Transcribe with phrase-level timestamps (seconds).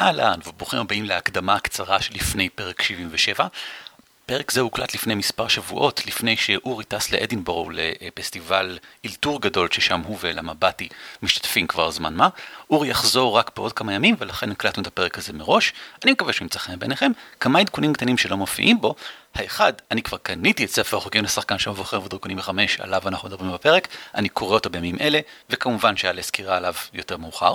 [0.00, 3.46] אהלן, וברוכים הבאים להקדמה הקצרה שלפני פרק 77.
[4.26, 10.18] פרק זה הוקלט לפני מספר שבועות, לפני שאורי טס לאדינבורו לפסטיבל אילתור גדול ששם הוא
[10.20, 10.88] ואלמבטי
[11.22, 12.28] משתתפים כבר זמן מה.
[12.70, 15.72] אורי יחזור רק בעוד כמה ימים ולכן הקלטנו את הפרק הזה מראש.
[16.04, 17.12] אני מקווה שהוא ימצא חן בעיניכם.
[17.40, 18.94] כמה עדכונים קטנים שלא מופיעים בו.
[19.34, 23.52] האחד, אני כבר קניתי את ספר החוקים לשחקן שם ובוחר ודרקונים בחמש, עליו אנחנו מדברים
[23.52, 23.88] בפרק.
[24.14, 25.20] אני קורא אותו בימים אלה,
[25.50, 27.54] וכמובן שאעלה סקירה עליו יותר מאוחר.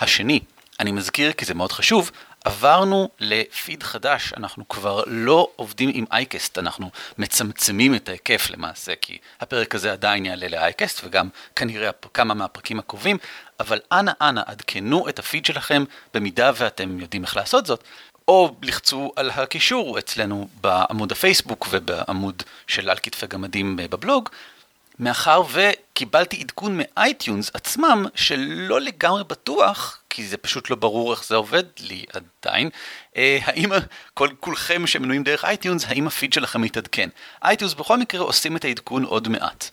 [0.00, 0.40] השני,
[0.80, 2.10] אני מזכיר כי זה מאוד חשוב,
[2.44, 9.18] עברנו לפיד חדש, אנחנו כבר לא עובדים עם אייקסט, אנחנו מצמצמים את ההיקף למעשה, כי
[9.40, 13.18] הפרק הזה עדיין יעלה לאייקסט וגם כנראה כמה מהפרקים הקרובים,
[13.60, 15.84] אבל אנא אנא עדכנו את הפיד שלכם
[16.14, 17.84] במידה ואתם יודעים איך לעשות זאת,
[18.28, 24.28] או לחצו על הקישור אצלנו בעמוד הפייסבוק ובעמוד של על כתפי גמדים בבלוג,
[25.00, 31.24] מאחר וקיבלתי עדכון מ iTunes עצמם שלא לגמרי בטוח, כי זה פשוט לא ברור איך
[31.24, 32.70] זה עובד לי עדיין,
[33.16, 33.70] אה, האם
[34.14, 37.08] כל, כולכם שמנויים דרך iTunes, האם הפיד שלכם מתעדכן.
[37.44, 39.70] iTunes בכל מקרה עושים את העדכון עוד מעט.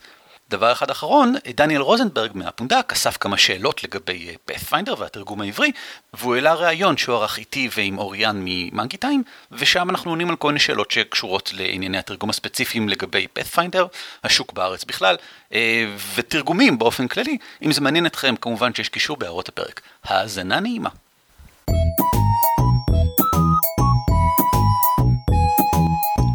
[0.50, 5.72] דבר אחד אחרון, דניאל רוזנברג מהפונדק אסף כמה שאלות לגבי Pathfinder והתרגום העברי,
[6.14, 10.36] והוא העלה ראיון שהוא ערך איתי ועם אוריאן מ Monkey Time, ושם אנחנו עונים על
[10.36, 13.88] כל מיני שאלות שקשורות לענייני התרגום הספציפיים לגבי Pathfinder,
[14.24, 15.16] השוק בארץ בכלל,
[15.54, 15.86] אה,
[16.16, 17.38] ותרגומים באופן כללי.
[17.62, 19.82] אם זה מעניין אתכם, כמובן שיש קישור בהערות הפרק.
[20.04, 20.90] האזנה נעימה.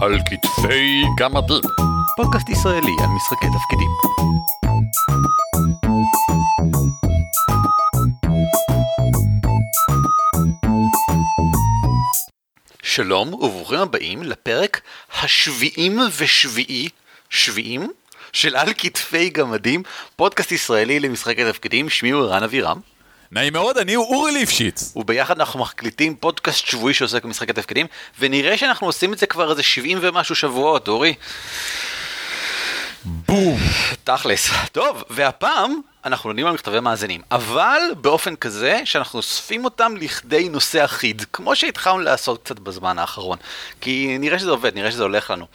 [0.00, 1.90] על כתפי גמדים.
[2.25, 3.91] פודקאסט ישראלי על משחקי תפקידים.
[12.83, 14.81] שלום וברוכים הבאים לפרק
[15.23, 16.89] השביעים ושביעי,
[17.31, 17.91] שביעים?
[18.33, 19.83] של על כתפי גמדים,
[20.17, 22.81] פודקאסט ישראלי למשחקי תפקידים, שמי הוא ערן אבירם.
[23.33, 24.93] נעים מאוד, אני הוא אורי ליפשיץ.
[24.97, 27.87] וביחד אנחנו מקליטים פודקאסט שבועי שעוסק במשחקי תפקידים,
[28.19, 31.15] ונראה שאנחנו עושים את זה כבר איזה 70 ומשהו שבועות, אורי.
[33.05, 33.59] בום.
[34.05, 34.50] תכלס.
[34.72, 40.84] טוב, והפעם אנחנו עונים על מכתבי מאזינים, אבל באופן כזה שאנחנו אוספים אותם לכדי נושא
[40.84, 43.38] אחיד, כמו שהתחלנו לעשות קצת בזמן האחרון.
[43.81, 45.47] כי נראה שזה עובד, נראה שזה הולך לנו.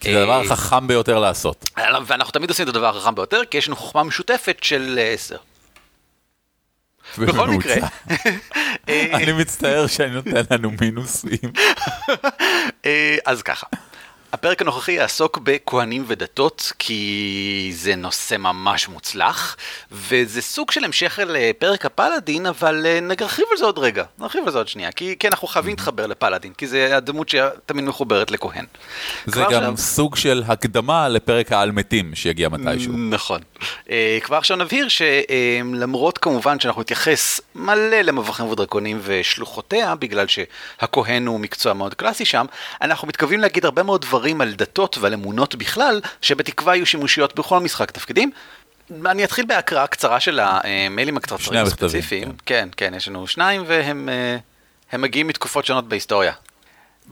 [0.00, 1.70] כי זה הדבר החכם ביותר לעשות.
[2.06, 5.36] ואנחנו תמיד עושים את הדבר החכם ביותר, כי יש לנו חוכמה משותפת של אה, עשר.
[7.18, 7.74] בכל מקרה.
[8.88, 11.52] אני מצטער שאני נותן לנו מינוסים.
[12.86, 13.66] אה, אז ככה.
[14.32, 19.56] הפרק הנוכחי יעסוק בכהנים ודתות, כי זה נושא ממש מוצלח,
[19.92, 24.52] וזה סוג של המשך לפרק הפלאדין, אבל אה, נרחיב על זה עוד רגע, נרחיב על
[24.52, 28.64] זה עוד שנייה, כי, כי אנחנו חייבים להתחבר לפלאדין, כי זה הדמות שתמיד מחוברת לכהן.
[29.26, 29.76] זה גם עכשיו...
[29.76, 32.92] סוג של הקדמה לפרק העל מתים שיגיע מתישהו.
[32.96, 33.40] נכון.
[33.90, 41.40] אה, כבר עכשיו נבהיר שלמרות כמובן שאנחנו נתייחס מלא למבוכים ודרקונים ושלוחותיה, בגלל שהכהן הוא
[41.40, 42.46] מקצוע מאוד קלאסי שם,
[42.82, 44.15] אנחנו מתכוונים להגיד הרבה מאוד דברים.
[44.16, 48.30] דברים על דתות ועל אמונות בכלל, שבתקווה יהיו שימושיות בכל משחק תפקידים.
[49.06, 52.24] אני אתחיל בהקראה קצרה של המיילים הקצרצרים הספציפיים.
[52.24, 52.36] כן.
[52.46, 54.08] כן, כן, יש לנו שניים והם
[54.92, 56.32] אה, מגיעים מתקופות שונות בהיסטוריה.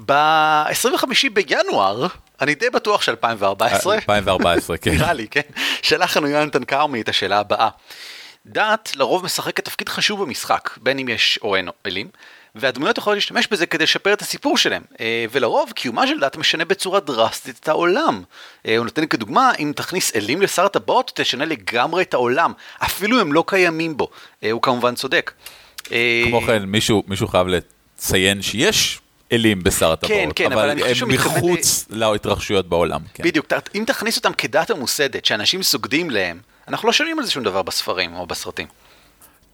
[0.06, 2.06] ב-25 בינואר,
[2.40, 4.90] אני די בטוח של 2014, 2014, כן.
[4.90, 5.40] נראה לי, כן,
[5.82, 7.68] שלח לנו יונתן כרמי את השאלה הבאה.
[8.46, 12.08] דת לרוב משחקת תפקיד חשוב במשחק, בין אם יש או אין אלים,
[12.54, 14.82] והדמויות יכולות להשתמש בזה כדי לשפר את הסיפור שלהם.
[15.00, 18.22] אה, ולרוב קיומה של דת משנה בצורה דרסטית את העולם.
[18.66, 23.32] אה, הוא נותן כדוגמה, אם תכניס אלים לשר הטבעות, תשנה לגמרי את העולם, אפילו אם
[23.32, 24.08] לא קיימים בו.
[24.42, 25.32] אה, הוא כמובן צודק.
[26.28, 29.00] כמו כן, מישהו, מישהו חייב לציין שיש
[29.32, 32.12] אלים בשר הטבעות, כן, כן, אבל, אבל הם מחוץ מתכוון...
[32.12, 33.00] להתרחשויות בעולם.
[33.14, 33.24] כן.
[33.24, 37.44] בדיוק, אם תכניס אותם כדת המוסדת, שאנשים סוגדים להם, אנחנו לא שומעים על זה שום
[37.44, 38.66] דבר בספרים או בסרטים.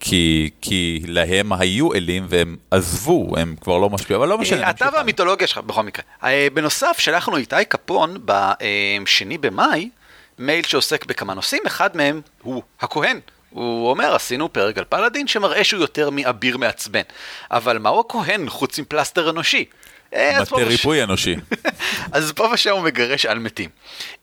[0.00, 4.70] כי, כי להם היו אלים והם עזבו, הם כבר לא משפיעו, אבל לא משנה.
[4.70, 6.04] אתה והמיתולוגיה שלך בכל מקרה.
[6.24, 9.90] אה, בנוסף, שלחנו איתי קפון בשני במאי,
[10.38, 13.20] מייל שעוסק בכמה נושאים, אחד מהם הוא הכהן.
[13.50, 17.02] הוא אומר, עשינו פרק על פלאדין שמראה שהוא יותר מאביר מעצבן.
[17.50, 19.64] אבל מהו הכהן חוץ מפלסטר אנושי?
[20.15, 21.36] אה, מטה ריפוי אנושי.
[22.12, 23.71] אז פה ושם הוא מגרש על מתים.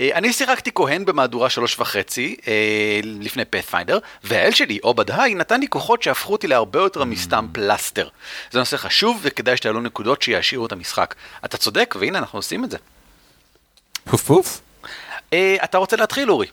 [0.02, 5.60] אה, אני שיחקתי כהן במהדורה שלוש וחצי אה, לפני פאת'פיינדר, והאל שלי, עובד היי, נתן
[5.60, 7.54] לי כוחות שהפכו אותי להרבה יותר מסתם mm.
[7.54, 8.08] פלסטר.
[8.52, 11.16] זה נושא חשוב וכדאי שתעלו נקודות שיעשירו את המשחק.
[11.46, 12.78] אתה צודק, והנה אנחנו עושים את זה.
[14.10, 14.62] פוף פוף.
[15.64, 16.48] אתה רוצה להתחיל, אורי?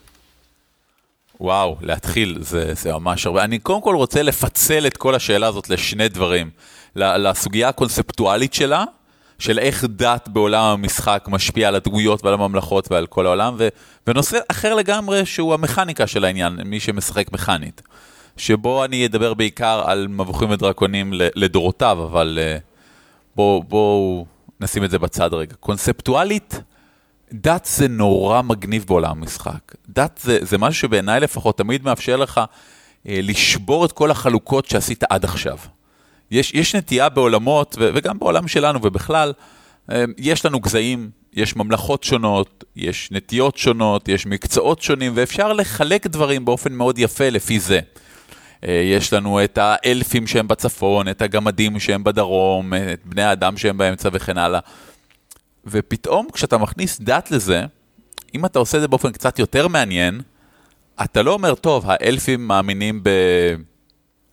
[1.39, 3.43] וואו, להתחיל, זה, זה ממש הרבה.
[3.43, 6.49] אני קודם כל רוצה לפצל את כל השאלה הזאת לשני דברים.
[6.95, 8.83] לסוגיה הקונספטואלית שלה,
[9.39, 13.67] של איך דת בעולם המשחק משפיע על הדמויות ועל הממלכות ועל כל העולם, ו,
[14.07, 17.81] ונושא אחר לגמרי שהוא המכניקה של העניין, מי שמשחק מכנית.
[18.37, 22.57] שבו אני אדבר בעיקר על מבוכים ודרקונים לדורותיו, אבל אה,
[23.35, 24.25] בואו בוא
[24.59, 25.55] נשים את זה בצד רגע.
[25.59, 26.61] קונספטואלית,
[27.33, 29.75] דת זה נורא מגניב בעולם המשחק.
[29.89, 32.41] דת זה, זה משהו שבעיניי לפחות תמיד מאפשר לך
[33.07, 35.57] אה, לשבור את כל החלוקות שעשית עד עכשיו.
[36.31, 39.33] יש, יש נטייה בעולמות, ו, וגם בעולם שלנו ובכלל,
[39.91, 46.07] אה, יש לנו גזעים, יש ממלכות שונות, יש נטיות שונות, יש מקצועות שונים, ואפשר לחלק
[46.07, 47.79] דברים באופן מאוד יפה לפי זה.
[48.67, 53.77] אה, יש לנו את האלפים שהם בצפון, את הגמדים שהם בדרום, את בני האדם שהם
[53.77, 54.59] באמצע וכן הלאה.
[55.65, 57.65] ופתאום כשאתה מכניס דת לזה,
[58.35, 60.21] אם אתה עושה את זה באופן קצת יותר מעניין,
[61.03, 63.09] אתה לא אומר, טוב, האלפים מאמינים ב...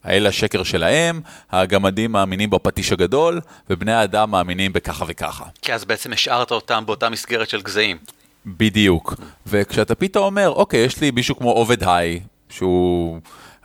[0.04, 1.20] האל השקר שלהם,
[1.50, 3.40] הגמדים מאמינים בפטיש הגדול,
[3.70, 5.44] ובני האדם מאמינים בככה וככה.
[5.62, 7.99] כי אז בעצם השארת אותם באותה מסגרת של גזעים.
[8.46, 9.14] בדיוק.
[9.46, 12.20] וכשאתה פתאום אומר, אוקיי, יש לי מישהו כמו עובד היי,
[12.50, 13.20] שהוא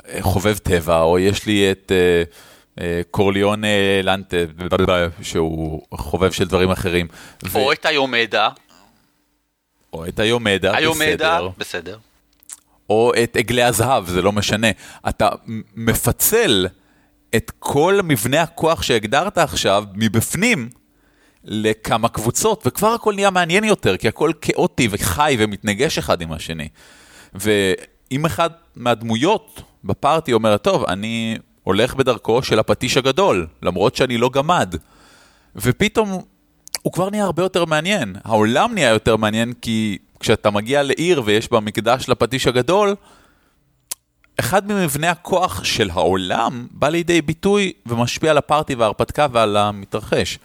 [0.10, 2.82] אה, חובב טבע, או יש לי את uh, uh,
[3.12, 3.62] קורליון
[4.04, 4.38] לנטה,
[5.22, 7.08] שהוא חובב של דברים אחרים.
[7.56, 7.72] או ו...
[7.72, 8.50] את היומדה.
[9.94, 11.50] או את היומדה, היומדה, בסדר.
[11.58, 11.98] בסדר.
[12.90, 14.68] או את עגלי הזהב, זה לא משנה.
[15.10, 15.30] אתה
[15.76, 16.68] מפצל
[17.36, 20.70] את כל מבנה הכוח שהגדרת עכשיו מבפנים
[21.44, 26.68] לכמה קבוצות, וכבר הכל נהיה מעניין יותר, כי הכל כאוטי וחי ומתנגש אחד עם השני.
[27.34, 34.30] ואם אחד מהדמויות בפארטי אומר, טוב, אני הולך בדרכו של הפטיש הגדול, למרות שאני לא
[34.30, 34.76] גמד,
[35.56, 36.22] ופתאום
[36.82, 38.16] הוא כבר נהיה הרבה יותר מעניין.
[38.24, 42.96] העולם נהיה יותר מעניין כי כשאתה מגיע לעיר ויש בה מקדש לפטיש הגדול,
[44.40, 50.40] אחד ממבני הכוח של העולם בא לידי ביטוי ומשפיע על הפארטי וההרפתקה ועל המתרחש.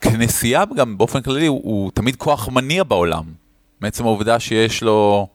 [0.00, 3.24] כנסייה גם באופן כללי הוא, הוא תמיד כוח מניע בעולם,
[3.80, 5.28] מעצם העובדה שיש לו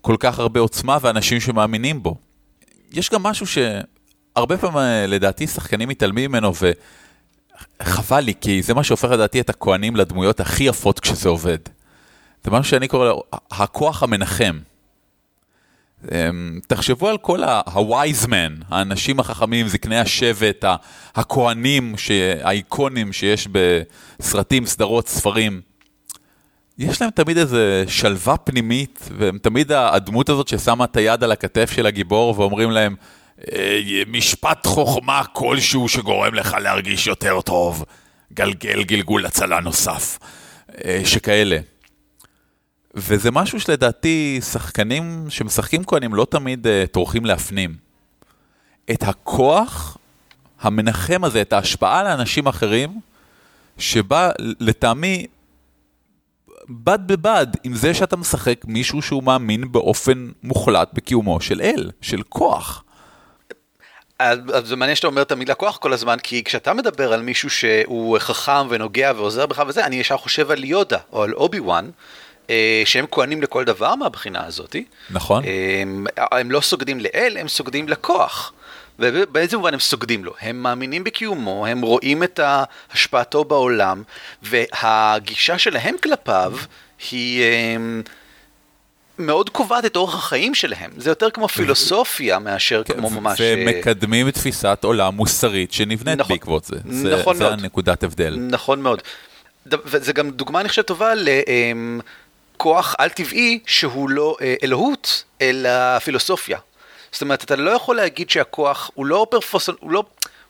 [0.00, 2.16] כל כך הרבה עוצמה ואנשים שמאמינים בו.
[2.92, 6.52] יש גם משהו שהרבה פעמים לדעתי שחקנים מתעלמים ממנו
[7.80, 11.58] וחבל לי, כי זה מה שהופך לדעתי את הכוהנים לדמויות הכי יפות כשזה עובד.
[12.46, 14.58] זה משהו שאני קורא לו הכוח המנחם.
[16.12, 20.64] אמ, תחשבו על כל ה-wise men, האנשים החכמים, זקני השבט,
[21.14, 21.94] הכוהנים,
[22.42, 25.60] האיקונים שיש בסרטים, סדרות, ספרים.
[26.78, 31.70] יש להם תמיד איזה שלווה פנימית, והם תמיד הדמות הזאת ששמה את היד על הכתף
[31.70, 32.96] של הגיבור ואומרים להם,
[33.52, 37.84] אה, משפט חוכמה כלשהו שגורם לך להרגיש יותר טוב,
[38.32, 40.18] גלגל גלגול הצלה נוסף,
[40.84, 41.58] אה, שכאלה.
[42.96, 47.74] וזה משהו שלדעתי שחקנים שמשחקים כהנים לא תמיד uh, טורחים להפנים.
[48.90, 49.96] את הכוח
[50.60, 53.00] המנחם הזה, את ההשפעה לאנשים אחרים,
[53.78, 55.26] שבא לטעמי
[56.68, 62.22] בד בבד עם זה שאתה משחק מישהו שהוא מאמין באופן מוחלט בקיומו של אל, של
[62.22, 62.84] כוח.
[64.18, 67.50] אז זה מעניין שאתה אומר את המילה כוח כל הזמן, כי כשאתה מדבר על מישהו
[67.50, 71.84] שהוא חכם ונוגע ועוזר בך וזה, אני ישר חושב על יודה או על אובי וואן,
[71.84, 71.90] אה,
[72.84, 74.76] שהם כהנים לכל דבר מהבחינה הזאת.
[75.10, 75.42] נכון.
[75.82, 78.52] הם, אה, הם לא סוגדים לאל, הם סוגדים לכוח.
[78.98, 80.34] ובאיזה מובן הם סוגדים לו?
[80.40, 82.40] הם מאמינים בקיומו, הם רואים את
[82.92, 84.02] השפעתו בעולם,
[84.42, 86.52] והגישה שלהם כלפיו
[87.10, 87.76] היא אה,
[89.18, 90.90] מאוד קובעת את אורח החיים שלהם.
[90.96, 93.40] זה יותר כמו פילוסופיה מאשר כן, כמו ממש...
[93.42, 96.76] ומקדמים תפיסת עולם מוסרית שנבנית נכון, בעקבות זה.
[96.84, 97.56] נכון זה, מאוד.
[97.58, 98.36] זה הנקודת הבדל.
[98.50, 99.02] נכון מאוד.
[99.84, 101.28] וזה גם דוגמה, אני חושב, טובה ל...
[102.56, 106.58] כוח על-טבעי שהוא לא אה, אלוהות, אלא פילוסופיה.
[107.12, 109.68] זאת אומרת, אתה לא יכול להגיד שהכוח הוא לא פרפוס...
[109.80, 110.02] הוא לא...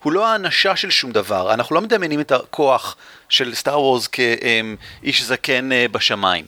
[0.03, 2.97] הוא לא האנשה של שום דבר, אנחנו לא מדמיינים את הכוח
[3.29, 6.45] של סטאר וורס כאיש זקן אה, בשמיים.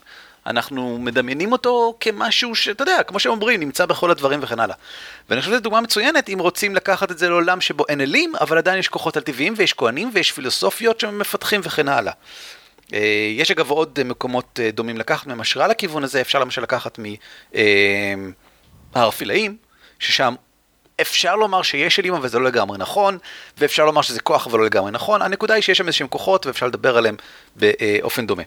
[0.46, 4.76] אנחנו מדמיינים אותו כמשהו שאתה יודע, כמו שהם אומרים, נמצא בכל הדברים וכן הלאה.
[5.28, 8.58] ואני חושב שזו דוגמה מצוינת אם רוצים לקחת את זה לעולם שבו אין אלים, אבל
[8.58, 12.12] עדיין יש כוחות על טבעיים ויש כהנים ויש פילוסופיות שמפתחים וכן הלאה.
[12.94, 16.98] אה, יש אגב עוד מקומות אה, דומים לקחת מהם השראה לכיוון הזה, אפשר למשל לקחת
[18.94, 19.56] מהרפילאים, אה,
[19.98, 20.34] ששם
[21.00, 23.18] אפשר לומר שיש אלים אבל זה לא לגמרי נכון,
[23.58, 26.66] ואפשר לומר שזה כוח אבל לא לגמרי נכון, הנקודה היא שיש שם איזשהם כוחות ואפשר
[26.66, 27.16] לדבר עליהם
[27.56, 28.42] באופן דומה.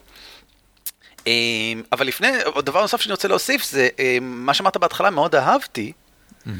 [1.92, 2.28] אבל לפני,
[2.62, 3.88] דבר נוסף שאני רוצה להוסיף זה,
[4.20, 5.92] מה שאמרת בהתחלה מאוד אהבתי,
[6.46, 6.50] mm-hmm.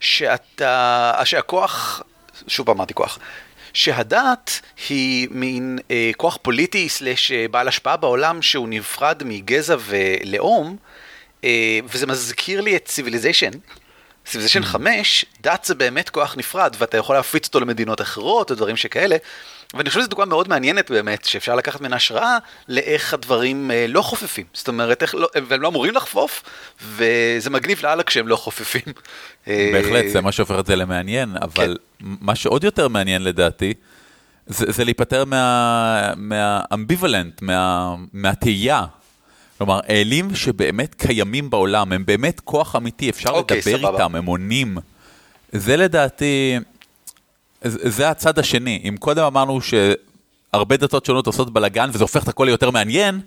[0.00, 2.02] שאתה, שהכוח,
[2.48, 3.18] שוב אמרתי כוח,
[3.74, 10.76] שהדת היא מין אה, כוח פוליטי slash אה, בעל השפעה בעולם שהוא נפרד מגזע ולאום,
[11.44, 13.50] אה, וזה מזכיר לי את Civilization,
[14.26, 18.76] Civilization 5, דת זה באמת כוח נפרד, ואתה יכול להפיץ אותו למדינות אחרות, או דברים
[18.76, 19.16] שכאלה.
[19.76, 22.38] ואני חושב שזו דוגמה מאוד מעניינת באמת, שאפשר לקחת ממנה השראה
[22.68, 24.44] לאיך הדברים אה, לא חופפים.
[24.52, 26.42] זאת אומרת, איך לא, והם לא אמורים לחפוף,
[26.86, 28.82] וזה מגניב לאללה כשהם לא חופפים.
[29.48, 32.06] אה, בהחלט, זה מה שהופך את זה למעניין, אבל כן.
[32.20, 33.74] מה שעוד יותר מעניין לדעתי,
[34.46, 38.84] זה, זה להיפטר מה- מהאמביוולנט, מה, מהתהייה.
[39.58, 43.90] כלומר, אלים שבאמת קיימים בעולם, הם באמת כוח אמיתי, אפשר אוקיי, לדבר סבבה.
[44.04, 44.76] איתם, הם עונים.
[45.52, 46.58] זה לדעתי,
[47.66, 48.82] זה הצד השני.
[48.88, 53.20] אם קודם אמרנו שהרבה דתות שונות עושות בלאגן וזה הופך את הכל ליותר מעניין,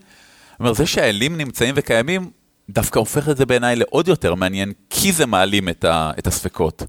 [0.51, 2.29] זאת אומרת, זה שהאלים נמצאים וקיימים,
[2.70, 6.84] דווקא הופך את זה בעיניי לעוד יותר מעניין, כי זה מעלים את, ה, את הספקות.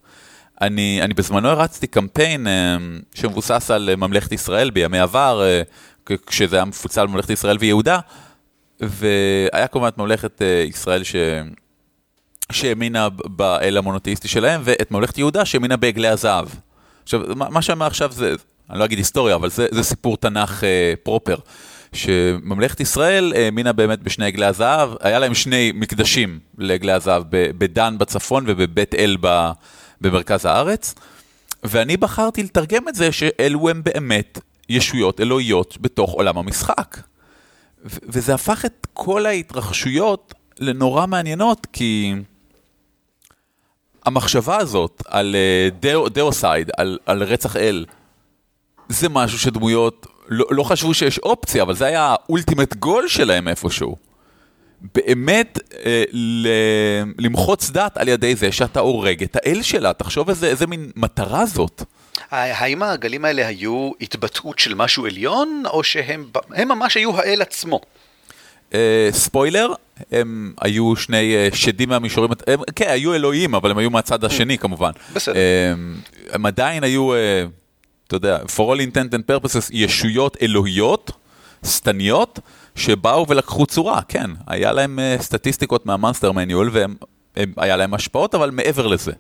[0.61, 2.77] אני, אני בזמנו הרצתי קמפיין אה,
[3.15, 5.63] שמבוסס על אה, ממלכת ישראל בימי עבר, אה,
[6.27, 7.99] כשזה היה מפוצל ממלכת ישראל ויהודה,
[8.81, 11.17] והיה כמובן את ממלכת ישראל ש...
[12.53, 16.49] שהאמינה באל המונותאיסטי שלהם, ואת ממלכת יהודה שהאמינה בעגלי הזהב.
[17.09, 18.35] עכשיו, מה מה שאני אומר עכשיו זה,
[18.71, 21.37] אני לא אגיד היסטוריה, אבל זה, זה סיפור תנ"ך אה, פרופר.
[21.93, 28.45] שממלכת ישראל האמינה באמת בשני עגלי הזהב, היה להם שני מקדשים לעגלי הזהב, בדן בצפון
[28.47, 29.17] ובבית אל
[30.01, 30.95] במרכז הארץ,
[31.63, 34.39] ואני בחרתי לתרגם את זה שאלו הם באמת
[34.69, 36.97] ישויות אלוהיות בתוך עולם המשחק.
[37.85, 42.15] וזה הפך את כל ההתרחשויות לנורא מעניינות, כי
[44.09, 47.85] המחשבה הזאת על אה, dei, deicide, על, על רצח אל,
[48.89, 53.97] זה משהו שדמויות לא, לא חשבו שיש אופציה, אבל זה היה האולטימט גול שלהם איפשהו.
[54.95, 56.49] באמת אה, ל,
[57.19, 61.47] למחוץ דת על ידי זה שאתה הורג את האל שלה, תחשוב איזה, איזה מין מטרה
[61.47, 61.83] זאת.
[62.31, 66.25] האם העגלים האלה היו התבטאות של משהו עליון, או שהם
[66.57, 67.81] ממש היו האל עצמו?
[68.75, 69.73] אה, ספוילר,
[70.13, 74.59] הם היו שני אה, שדים מהמישורים, הם, כן, היו אלוהים, אבל הם היו מהצד השני
[74.59, 74.91] כמובן.
[75.15, 75.37] בסדר.
[75.37, 75.73] אה,
[76.33, 77.11] הם עדיין היו,
[78.07, 81.11] אתה יודע, for all intent and purposes, ישויות אלוהיות,
[81.67, 82.39] שטניות,
[82.75, 86.71] שבאו ולקחו צורה, כן, היה להם סטטיסטיקות מהמאנסטר מניול,
[87.37, 89.13] והיה להם השפעות, אבל מעבר לזה.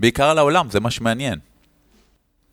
[0.00, 1.38] בעיקר על העולם, זה מה שמעניין.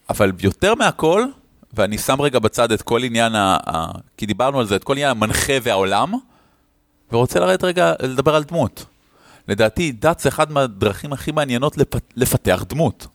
[0.09, 1.25] אבל יותר מהכל,
[1.73, 3.85] ואני שם רגע בצד את כל עניין, ה, ה,
[4.17, 6.13] כי דיברנו על זה, את כל עניין המנחה והעולם,
[7.11, 8.85] ורוצה לרדת רגע לדבר על דמות.
[9.47, 13.07] לדעתי, דת זה אחד מהדרכים הכי מעניינות לפ, לפתח דמות.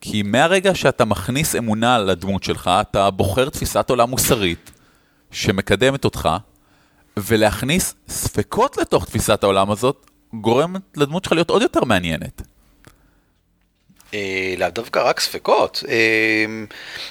[0.00, 4.70] כי מהרגע שאתה מכניס אמונה לדמות שלך, אתה בוחר תפיסת עולם מוסרית
[5.30, 6.28] שמקדמת אותך,
[7.16, 12.42] ולהכניס ספקות לתוך תפיסת העולם הזאת, גורמת לדמות שלך להיות עוד יותר מעניינת.
[14.14, 15.84] אה, לאו דווקא רק ספקות.
[15.88, 16.44] אה,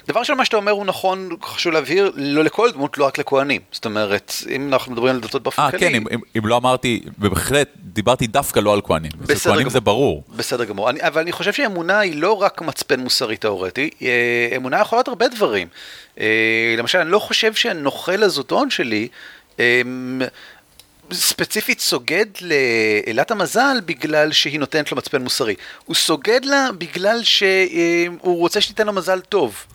[0.08, 3.62] דבר של מה שאתה אומר הוא נכון, חשוב להבהיר, לא לכל דמות, לא רק לכהנים.
[3.72, 5.82] זאת אומרת, אם אנחנו מדברים על דתות באופן אה, כללי...
[5.82, 9.12] כן, אם, אם, אם לא אמרתי, בהחלט, דיברתי דווקא לא על כהנים.
[9.18, 9.72] בסדר כהנים גמור.
[9.72, 10.24] זה ברור.
[10.36, 14.82] בסדר גמור, אני, אבל אני חושב שאמונה היא לא רק מצפן מוסרי תאורטי, אה, אמונה
[14.82, 15.68] יכולה להיות הרבה דברים.
[16.20, 19.08] אה, למשל, אני לא חושב שהנוכל הזוטון שלי,
[19.60, 19.82] אה,
[21.14, 25.56] ספציפית סוגד לאלת המזל בגלל שהיא נותנת לו מצפן מוסרי.
[25.86, 29.66] הוא סוגד לה בגלל שהוא רוצה שתיתן לו מזל טוב.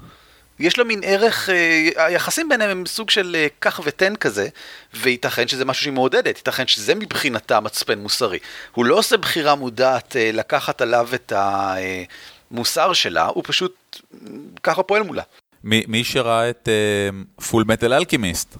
[0.59, 1.49] יש לו מין ערך,
[1.97, 4.49] היחסים ביניהם הם סוג של קח ותן כזה,
[4.95, 8.39] וייתכן שזה משהו שהיא מעודדת, ייתכן שזה מבחינתה מצפן מוסרי.
[8.73, 11.33] הוא לא עושה בחירה מודעת אה, לקחת עליו את
[12.51, 14.03] המוסר שלה, הוא פשוט
[14.63, 15.23] ככה פועל מולה.
[15.65, 16.69] מי שראה את
[17.51, 18.57] פול מטל אלכימיסט,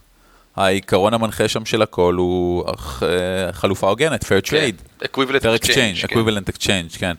[0.57, 5.05] העיקרון המנחה שם של הכל הוא אה, חלופה הוגנת, fair trade.
[5.05, 6.17] equivalent fair exchange, כן.
[6.17, 7.15] equivalent exchange, כן.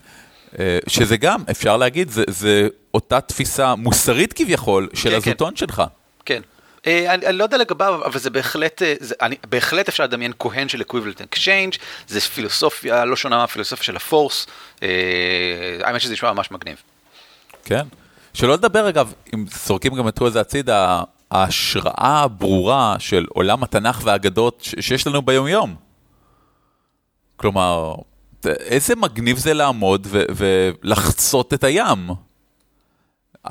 [0.60, 5.84] אה, שזה גם, אפשר להגיד, זה, זה אותה תפיסה מוסרית כביכול של כן, הזוטון שלך.
[6.26, 6.42] כן.
[6.88, 10.70] אה, אני, אני לא יודע לגביו, אבל זה בהחלט, זה, אני, בהחלט אפשר לדמיין כהן
[10.70, 11.78] של equivalent exchange,
[12.08, 14.48] זה פילוסופיה לא שונה מהפילוסופיה של הפורס,
[15.82, 16.78] האמת שזה נשמע ממש מגניב.
[17.64, 17.84] כן.
[18.34, 24.02] שלא לדבר, אגב, אם זורקים גם את כל זה הצידה, ההשראה הברורה של עולם התנ"ך
[24.04, 25.76] והאגדות שיש לנו ביום-יום.
[27.36, 27.96] כלומר,
[28.46, 32.10] איזה מגניב זה לעמוד ו- ולחצות את הים.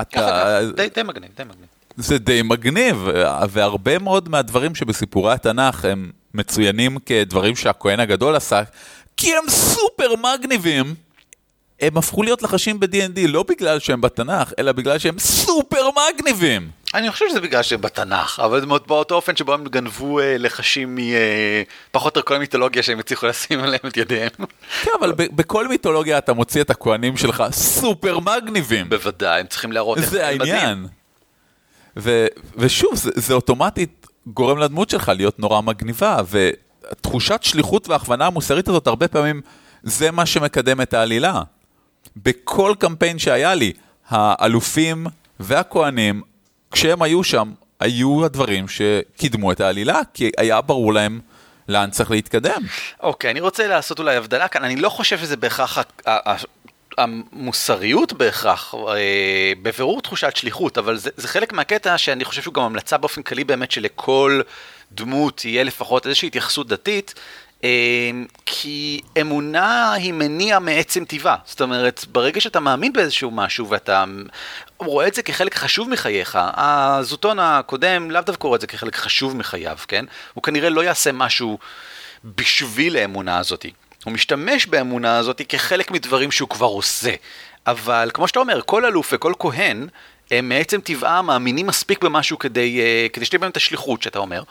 [0.00, 1.66] אתה, די, די מגניב, די מגניב.
[1.96, 3.08] זה די מגניב,
[3.50, 8.62] והרבה מאוד מהדברים שבסיפורי התנ"ך הם מצוינים כדברים שהכהן הגדול עשה,
[9.16, 10.94] כי הם סופר מגניבים.
[11.80, 16.70] הם הפכו להיות לחשים ב-D&D לא בגלל שהם בתנ"ך, אלא בגלל שהם סופר מגניבים.
[16.96, 20.38] אני חושב שזה בגלל שהם בתנ"ך, אבל זה מאוד באותו אופן שבו הם גנבו אה,
[20.38, 24.30] לחשים מפחות או יותר כל המיתולוגיה שהם הצליחו לשים עליהם את ידיהם.
[24.82, 28.88] כן, אבל בכל מיתולוגיה אתה מוציא את הכהנים שלך סופר מגניבים.
[28.88, 30.54] בוודאי, הם צריכים להראות איך זה הם מדהים.
[30.54, 30.86] העניין.
[31.96, 32.26] ו-
[32.56, 38.86] ושוב, זה, זה אוטומטית גורם לדמות שלך להיות נורא מגניבה, ותחושת שליחות והכוונה המוסרית הזאת
[38.86, 39.40] הרבה פעמים
[39.82, 41.42] זה מה שמקדם את העלילה.
[42.16, 43.72] בכל קמפיין שהיה לי,
[44.08, 45.06] האלופים
[45.40, 46.22] והכוהנים,
[46.76, 51.20] כשהם היו שם, היו הדברים שקידמו את העלילה, כי היה ברור להם
[51.68, 52.62] לאן צריך להתקדם.
[53.02, 55.78] אוקיי, אני רוצה לעשות אולי הבדלה כאן, אני לא חושב שזה בהכרח
[56.98, 62.62] המוסריות בהכרח, אה, בבירור תחושת שליחות, אבל זה, זה חלק מהקטע שאני חושב שהוא גם
[62.62, 64.40] המלצה באופן כללי באמת שלכל
[64.92, 67.14] דמות תהיה לפחות איזושהי התייחסות דתית.
[67.64, 68.10] אה,
[68.46, 74.04] כי אמונה היא מניע מעצם טבעה, זאת אומרת, ברגע שאתה מאמין באיזשהו משהו ואתה
[74.78, 79.36] רואה את זה כחלק חשוב מחייך, הזוטון הקודם לאו דווקא רואה את זה כחלק חשוב
[79.36, 80.04] מחייו, כן?
[80.34, 81.58] הוא כנראה לא יעשה משהו
[82.24, 83.66] בשביל האמונה הזאת.
[84.04, 87.14] הוא משתמש באמונה הזאת כחלק מדברים שהוא כבר עושה.
[87.66, 89.86] אבל כמו שאתה אומר, כל אלוף וכל כהן,
[90.30, 94.42] הם מעצם טבעם מאמינים מספיק במשהו כדי, uh, כדי שתהיה בהם את השליחות שאתה אומר,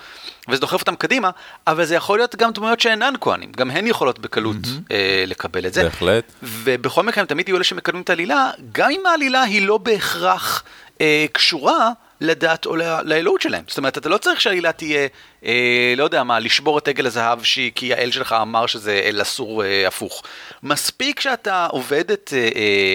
[0.50, 1.30] וזה דוחף אותם קדימה,
[1.68, 4.94] אבל זה יכול להיות גם דמויות שאינן כהנים, גם הן יכולות בקלות mm-hmm.
[5.28, 5.84] לקבל את זה.
[5.84, 6.32] בהחלט.
[6.44, 10.64] ובכל מקרה הם תמיד יהיו אלה שמקדמים את העלילה, גם אם העלילה היא לא בהכרח
[10.94, 11.92] uh, קשורה
[12.26, 13.64] לדת או לאלוהות שלהם.
[13.68, 15.08] זאת אומרת, אתה לא צריך שהעלילה תהיה,
[15.46, 19.22] אה, לא יודע מה, לשבור את עגל הזהב שהיא, כי האל שלך אמר שזה אל
[19.22, 20.24] אסור אה, הפוך.
[20.64, 22.34] מספיק שאתה עובד את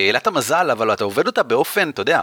[0.07, 2.21] עילת אה, המזל, אבל אתה עובד אותה באופן, אתה יודע,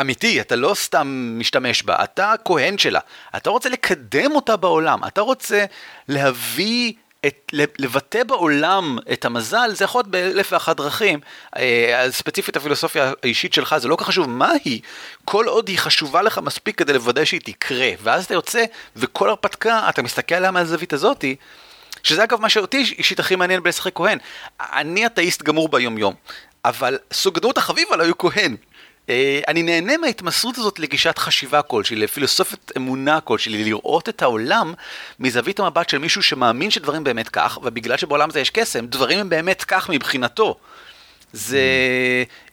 [0.00, 3.00] אמיתי, אתה לא סתם משתמש בה, אתה כהן שלה.
[3.36, 5.64] אתה רוצה לקדם אותה בעולם, אתה רוצה
[6.08, 6.92] להביא
[7.26, 11.20] את, לבטא בעולם את המזל, זה יכול להיות באלף ואחת דרכים.
[11.56, 14.80] אה, ספציפית הפילוסופיה האישית שלך, זה לא כל כך חשוב מה היא,
[15.24, 17.90] כל עוד היא חשובה לך מספיק כדי לוודא שהיא תקרה.
[18.02, 18.64] ואז אתה יוצא,
[18.96, 21.36] וכל הרפתקה, אתה מסתכל עליה מהזווית הזאתי,
[22.02, 24.18] שזה אגב מה שאותי אישית הכי מעניין בלשחק כהן.
[24.60, 26.14] אני אתאיסט גמור ביום יום,
[26.64, 28.56] אבל סוג הדמות החביב עליי הוא כהן.
[29.08, 34.74] אה, אני נהנה מההתמסרות הזאת לגישת חשיבה כלשהי, לפילוסופית אמונה כלשהי, לראות את העולם
[35.20, 39.28] מזווית המבט של מישהו שמאמין שדברים באמת כך, ובגלל שבעולם הזה יש קסם, דברים הם
[39.28, 40.56] באמת כך מבחינתו.
[41.32, 41.60] זה...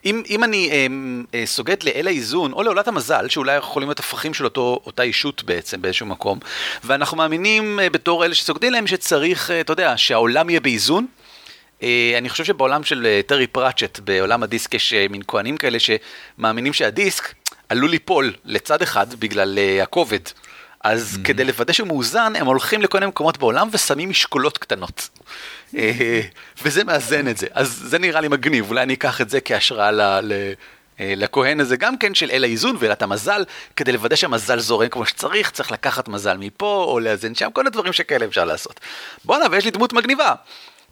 [0.05, 0.88] אם, אם אני אה,
[1.33, 5.43] אה, סוגד לאל האיזון, או לעולת המזל, שאולי יכולים להיות הפכים של אותו, אותה אישות
[5.43, 6.39] בעצם באיזשהו מקום,
[6.83, 11.05] ואנחנו מאמינים אה, בתור אלה שסוגדים להם שצריך, אה, אתה יודע, שהעולם יהיה באיזון,
[12.17, 16.74] אני חושב שבעולם של אה, טרי פראצ'ט, בעולם הדיסק יש אה, מין כהנים כאלה שמאמינים
[16.74, 17.34] שהדיסק
[17.70, 20.20] עלול ליפול לצד אחד בגלל הכובד.
[20.84, 21.26] אז mm-hmm.
[21.26, 25.10] כדי לוודא שהוא מאוזן, הם הולכים לכל מיני מקומות בעולם ושמים משקולות קטנות.
[26.63, 27.47] וזה מאזן את זה.
[27.52, 30.02] אז זה נראה לי מגניב, אולי אני אקח את זה כהשראה ל...
[30.02, 30.54] ל...
[30.99, 33.43] לכהן הזה גם כן של אל האיזון ואלת המזל,
[33.76, 37.93] כדי לוודא שהמזל זורם כמו שצריך, צריך לקחת מזל מפה או לאזן שם, כל הדברים
[37.93, 38.80] שכאלה אפשר לעשות.
[39.26, 40.34] בואנה, ויש לי דמות מגניבה.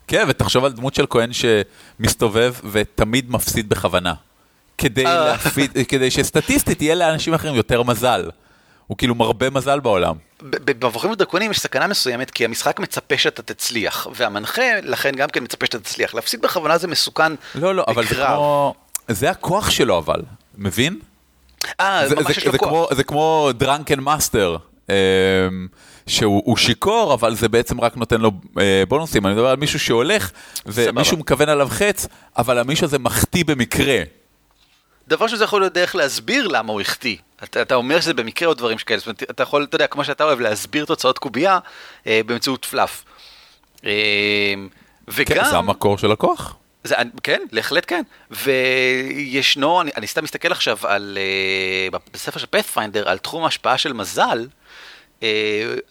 [0.08, 4.14] כן, ותחשוב על דמות של כהן שמסתובב ותמיד מפסיד בכוונה.
[4.78, 5.26] כדי, אה.
[5.26, 8.30] להפסיד, כדי שסטטיסטית יהיה לאנשים אחרים יותר מזל.
[8.88, 10.16] הוא כאילו מרבה מזל בעולם.
[10.42, 15.66] במבוכים ודרקונים יש סכנה מסוימת כי המשחק מצפה שאתה תצליח, והמנחה לכן גם כן מצפה
[15.66, 16.14] שאתה תצליח.
[16.14, 18.74] להפסיד בכוונה זה מסוכן לא, לא, אבל זה כמו...
[19.08, 20.22] זה הכוח שלו אבל,
[20.58, 21.00] מבין?
[21.80, 22.94] אה, זה ממש יש לו כוח.
[22.94, 24.58] זה כמו drunken master.
[26.08, 29.26] שהוא שיכור, אבל זה בעצם רק נותן לו אה, בונוסים.
[29.26, 30.32] אני מדבר על מישהו שהולך,
[30.66, 34.02] ומישהו מכוון עליו חץ, אבל המישהו הזה מחטיא במקרה.
[35.08, 37.18] דבר שזה יכול להיות דרך להסביר למה הוא החטיא.
[37.44, 40.04] אתה, אתה אומר שזה במקרה או דברים שכאלה, זאת אומרת, אתה יכול, אתה יודע, כמו
[40.04, 41.60] שאתה אוהב, להסביר תוצאות קובייה
[42.08, 43.04] אה, באמצעות fluff.
[43.86, 43.92] אה,
[45.08, 45.38] וגם...
[45.38, 46.56] כן, זה המקור של הכוח.
[46.84, 48.02] זה, כן, בהחלט כן.
[48.32, 51.18] וישנו, אני, אני סתם מסתכל עכשיו על,
[51.92, 54.46] uh, בספר של פאת'פיינדר, על תחום ההשפעה של מזל, אה,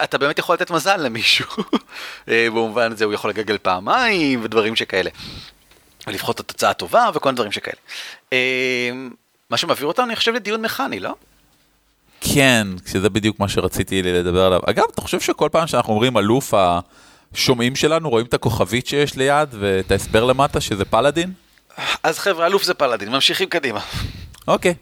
[0.02, 1.46] אתה באמת יכול לתת מזל למישהו.
[2.28, 5.10] אה, במובן הזה הוא יכול לגגל פעמיים ודברים שכאלה.
[6.06, 7.76] ולבחור את התוצאה הטובה וכל מיני דברים שכאלה.
[8.32, 8.90] אה,
[9.50, 11.14] מה שמעביר אותנו, אני חושב, לדיון מכני, לא?
[12.20, 14.60] כן, שזה בדיוק מה שרציתי לדבר עליו.
[14.66, 16.54] אגב, אתה חושב שכל פעם שאנחנו אומרים אלוף,
[17.34, 21.32] השומעים שלנו רואים את הכוכבית שיש ליד ואת ההסבר למטה שזה פלאדין?
[22.02, 23.80] אז חבר'ה, אלוף זה פלאדין, ממשיכים קדימה.
[24.48, 24.74] אוקיי.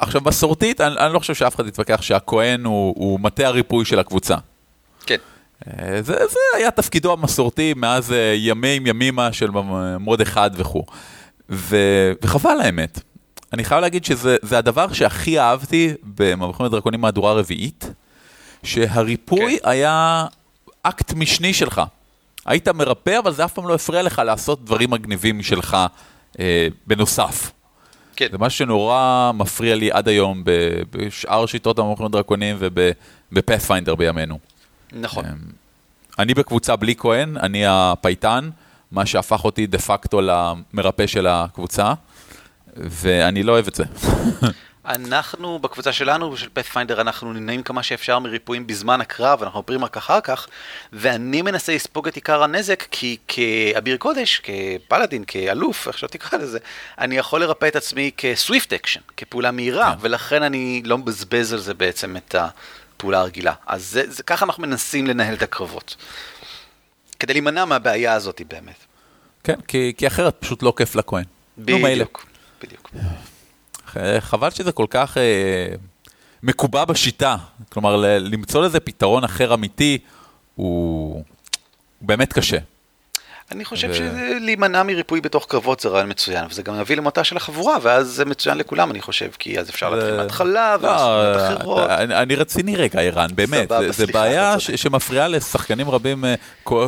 [0.00, 3.98] עכשיו, מסורתית, אני, אני לא חושב שאף אחד יתווכח שהכהן הוא, הוא מטה הריפוי של
[3.98, 4.36] הקבוצה.
[5.06, 5.16] כן.
[5.68, 9.50] אה, זה, זה היה תפקידו המסורתי מאז אה, ימים ימימה של
[10.00, 10.84] מוד אחד וכו'.
[11.50, 11.76] ו,
[12.22, 13.00] וחבל האמת.
[13.52, 17.92] אני חייב להגיד שזה הדבר שהכי אהבתי במבוכים ודרקונים מהדורה רביעית,
[18.62, 19.68] שהריפוי כן.
[19.70, 20.26] היה
[20.82, 21.82] אקט משני שלך.
[22.46, 25.76] היית מרפא, אבל זה אף פעם לא הפריע לך לעשות דברים מגניבים משלך
[26.40, 27.50] אה, בנוסף.
[28.20, 28.28] כן.
[28.30, 30.42] זה משהו שנורא מפריע לי עד היום
[30.90, 34.38] בשאר שיטות המבוכים והדרקונים וב Pathfinder בימינו.
[34.92, 35.24] נכון.
[35.24, 35.32] אמ,
[36.18, 38.50] אני בקבוצה בלי כהן, אני הפייטן,
[38.92, 41.92] מה שהפך אותי דה פקטו למרפא של הקבוצה,
[42.76, 43.84] ואני לא אוהב את זה.
[44.84, 49.96] אנחנו, בקבוצה שלנו, של Pathfinder, אנחנו נמנעים כמה שאפשר מריפויים בזמן הקרב, אנחנו מדברים רק
[49.96, 50.46] אחר כך,
[50.92, 56.38] ואני מנסה לספוג את עיקר הנזק, כי כאביר קודש, כ paladin, כאלוף, איך שלא תקרא
[56.38, 56.58] לזה,
[56.98, 59.98] אני יכול לרפא את עצמי כ swift action, כפעולה מהירה, כן.
[60.00, 63.52] ולכן אני לא מבזבז על זה בעצם את הפעולה הרגילה.
[63.66, 65.96] אז זה, זה, ככה אנחנו מנסים לנהל את הקרבות.
[67.18, 68.86] כדי להימנע מהבעיה הזאת באמת.
[69.44, 71.24] כן, כי, כי אחרת פשוט לא כיף לכהן.
[71.58, 72.26] בדיוק,
[72.62, 72.90] בדיוק.
[74.20, 75.74] חבל שזה כל כך אה,
[76.42, 77.36] מקובע בשיטה.
[77.68, 79.98] כלומר, למצוא לזה פתרון אחר אמיתי
[80.54, 81.22] הוא, הוא
[82.00, 82.58] באמת קשה.
[83.52, 83.94] אני חושב ו...
[83.94, 88.24] שלהימנע מריפוי בתוך קרבות זה רעיון מצוין, וזה גם יביא למותה של החבורה, ואז זה
[88.24, 91.90] מצוין לכולם, אני חושב, כי אז אפשר להתחיל מההתחלה, לא, ואז אחרות.
[91.90, 96.34] אני, אני רציני רגע, ערן, באמת, זה, זה בעיה ש, שמפריעה לשחקנים רבים, אה,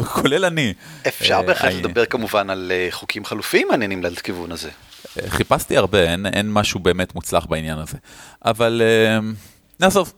[0.04, 0.74] כולל אני.
[1.08, 4.70] אפשר אה, בהחלט לדבר כמובן על אה, חוקים חלופיים מעניינים לכיוון הזה.
[5.28, 7.96] חיפשתי הרבה, אין, אין משהו באמת מוצלח בעניין הזה.
[8.44, 8.82] אבל
[9.80, 10.12] נעזוב,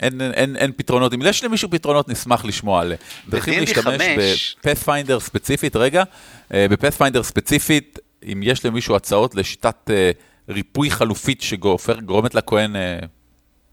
[0.00, 2.92] אין, אין, אין, אין פתרונות, אם יש למישהו פתרונות נשמח לשמוע על
[3.28, 6.02] דרכים להשתמש בפאת'פיינדר ספציפית, רגע,
[6.54, 7.98] אה, בפאת'פיינדר ספציפית,
[8.32, 10.10] אם יש למישהו הצעות לשיטת אה,
[10.48, 12.98] ריפוי חלופית שגורמת לכהן אה,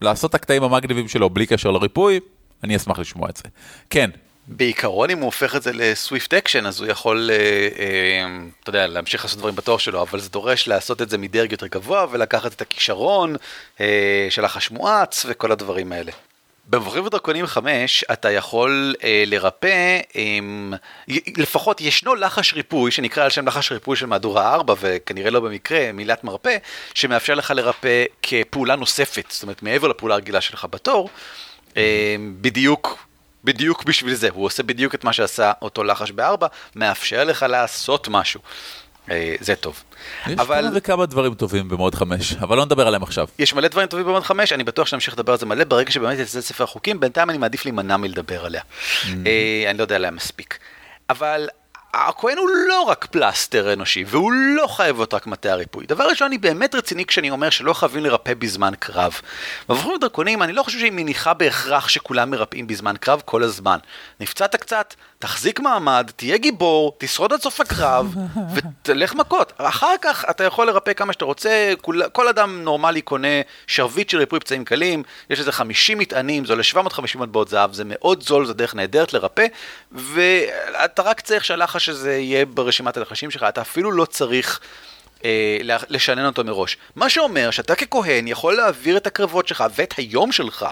[0.00, 2.20] לעשות את הקטעים המגניבים שלו בלי קשר לריפוי,
[2.64, 3.44] אני אשמח לשמוע את זה.
[3.90, 4.10] כן,
[4.46, 7.36] בעיקרון אם הוא הופך את זה ל swift action אז הוא יכול, אה,
[7.78, 11.52] אה, אתה יודע, להמשיך לעשות דברים בתור שלו, אבל זה דורש לעשות את זה מדרג
[11.52, 13.36] יותר גבוה ולקחת את הכישרון
[13.80, 16.12] אה, של החש מואץ וכל הדברים האלה.
[16.66, 20.38] במבוכים ודרקונים 5 אתה יכול אה, לרפא, אה,
[21.36, 25.92] לפחות ישנו לחש ריפוי שנקרא על שם לחש ריפוי של מהדורה 4 וכנראה לא במקרה
[25.92, 26.56] מילת מרפא,
[26.94, 31.10] שמאפשר לך לרפא כפעולה נוספת, זאת אומרת מעבר לפעולה הרגילה שלך בתור,
[31.76, 32.98] אה, בדיוק
[33.44, 38.08] בדיוק בשביל זה, הוא עושה בדיוק את מה שעשה אותו לחש בארבע, מאפשר לך לעשות
[38.08, 38.40] משהו.
[39.10, 39.82] אה, זה טוב.
[40.26, 40.60] יש אבל...
[40.62, 43.28] כמה וכמה דברים טובים במוד חמש, אבל לא נדבר עליהם עכשיו.
[43.38, 46.18] יש מלא דברים טובים במוד חמש, אני בטוח שנמשיך לדבר על זה מלא, ברגע שבאמת
[46.18, 48.62] יצא ספר החוקים, בינתיים אני מעדיף להימנע מלדבר עליה.
[48.62, 49.06] Mm-hmm.
[49.26, 50.58] אה, אני לא יודע עליה מספיק.
[51.10, 51.48] אבל
[51.94, 55.86] הכהן הוא לא רק פלסטר אנושי, והוא לא חייב להיות רק מטה הריפוי.
[55.86, 59.20] דבר ראשון, אני באמת רציני כשאני אומר שלא חייבים לרפא בזמן קרב.
[59.68, 63.78] מבוכים ודרקונים, אני לא חושב שהיא מניחה בהכרח שכולם מרפאים בזמן קרב כל הזמן.
[64.20, 68.14] נפצעת קצת, תחזיק מעמד, תהיה גיבור, תשרוד עד סוף הקרב,
[68.54, 69.52] ותלך מכות.
[69.56, 73.28] אחר כך אתה יכול לרפא כמה שאתה רוצה, כל, כל אדם נורמלי קונה
[73.66, 77.82] שרביט של ריפוי פצעים קלים, יש איזה 50 מטענים, זה עולה 750 מטבעות זהב, זה
[77.86, 79.46] מאוד זול, זו דרך נהדרת לרפא,
[79.92, 84.60] ואתה רק צריך שהלחש הזה יהיה ברשימת הלחשים שלך, אתה אפילו לא צריך...
[85.24, 86.76] אה, לשנן אותו מראש.
[86.96, 90.66] מה שאומר שאתה ככהן יכול להעביר את הקרבות שלך ואת היום שלך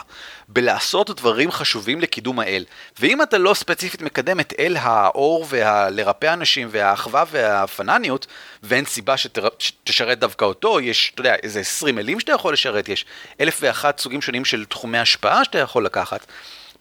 [0.48, 2.64] בלעשות דברים חשובים לקידום האל.
[3.00, 8.26] ואם אתה לא ספציפית מקדם את אל האור ולרפא אנשים והאחווה והפנניות,
[8.62, 9.48] ואין סיבה שתר...
[9.58, 13.04] שתשרת דווקא אותו, יש, אתה יודע, איזה 20 אלים שאתה יכול לשרת, יש
[13.40, 16.26] אלף ואחת סוגים שונים של תחומי השפעה שאתה יכול לקחת.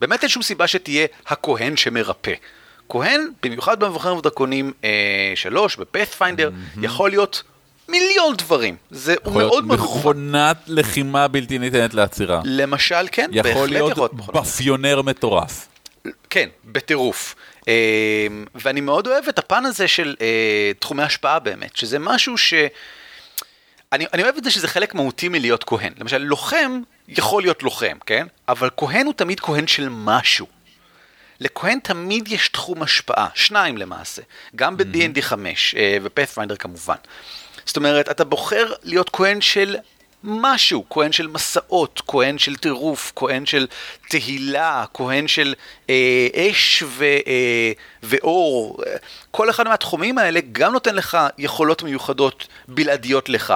[0.00, 2.32] באמת אין שום סיבה שתהיה הכהן שמרפא.
[2.90, 6.50] כהן, במיוחד במבחרים ודרקונים אה, שלוש, בפאת'פיינדר.
[6.82, 7.42] יכול להיות
[7.88, 8.76] מיליון דברים.
[8.90, 12.40] זה מאוד מאוד מכונת לחימה בלתי ניתנת לעצירה.
[12.44, 13.90] למשל, כן, בהחלט יכול להיות.
[13.90, 15.68] יכול להיות בפיונר מטורף.
[16.30, 17.34] כן, בטירוף.
[17.68, 22.54] אה, ואני מאוד אוהב את הפן הזה של אה, תחומי השפעה באמת, שזה משהו ש...
[23.92, 25.92] אני, אני אוהב את זה שזה חלק מהותי מלהיות כהן.
[25.98, 28.26] למשל, לוחם יכול להיות לוחם, כן?
[28.48, 30.46] אבל כהן הוא תמיד כהן של משהו.
[31.40, 34.22] לכהן תמיד יש תחום השפעה, שניים למעשה,
[34.56, 36.96] גם ב-D&D 5 ופאת'פיינדר כמובן.
[37.66, 39.76] זאת אומרת, אתה בוחר להיות כהן של
[40.24, 43.66] משהו, כהן של מסעות, כהן של טירוף, כהן של
[44.08, 45.54] תהילה, כהן של
[45.90, 47.72] אה, אש ו, אה,
[48.02, 48.82] ואור.
[49.30, 53.54] כל אחד מהתחומים האלה גם נותן לך יכולות מיוחדות בלעדיות לך.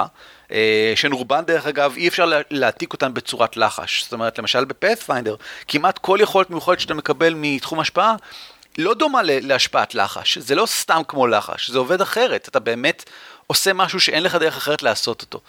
[0.52, 4.02] אה, שהן רובן דרך אגב אי אפשר להעתיק אותן בצורת לחש.
[4.02, 5.36] זאת אומרת, למשל בפאת'פיינדר,
[5.68, 8.16] כמעט כל יכולת מיוחדת שאתה מקבל מתחום השפעה,
[8.78, 10.38] לא דומה להשפעת לחש.
[10.38, 12.48] זה לא סתם כמו לחש, זה עובד אחרת.
[12.48, 13.04] אתה באמת
[13.46, 15.40] עושה משהו שאין לך דרך אחרת לעשות אותו.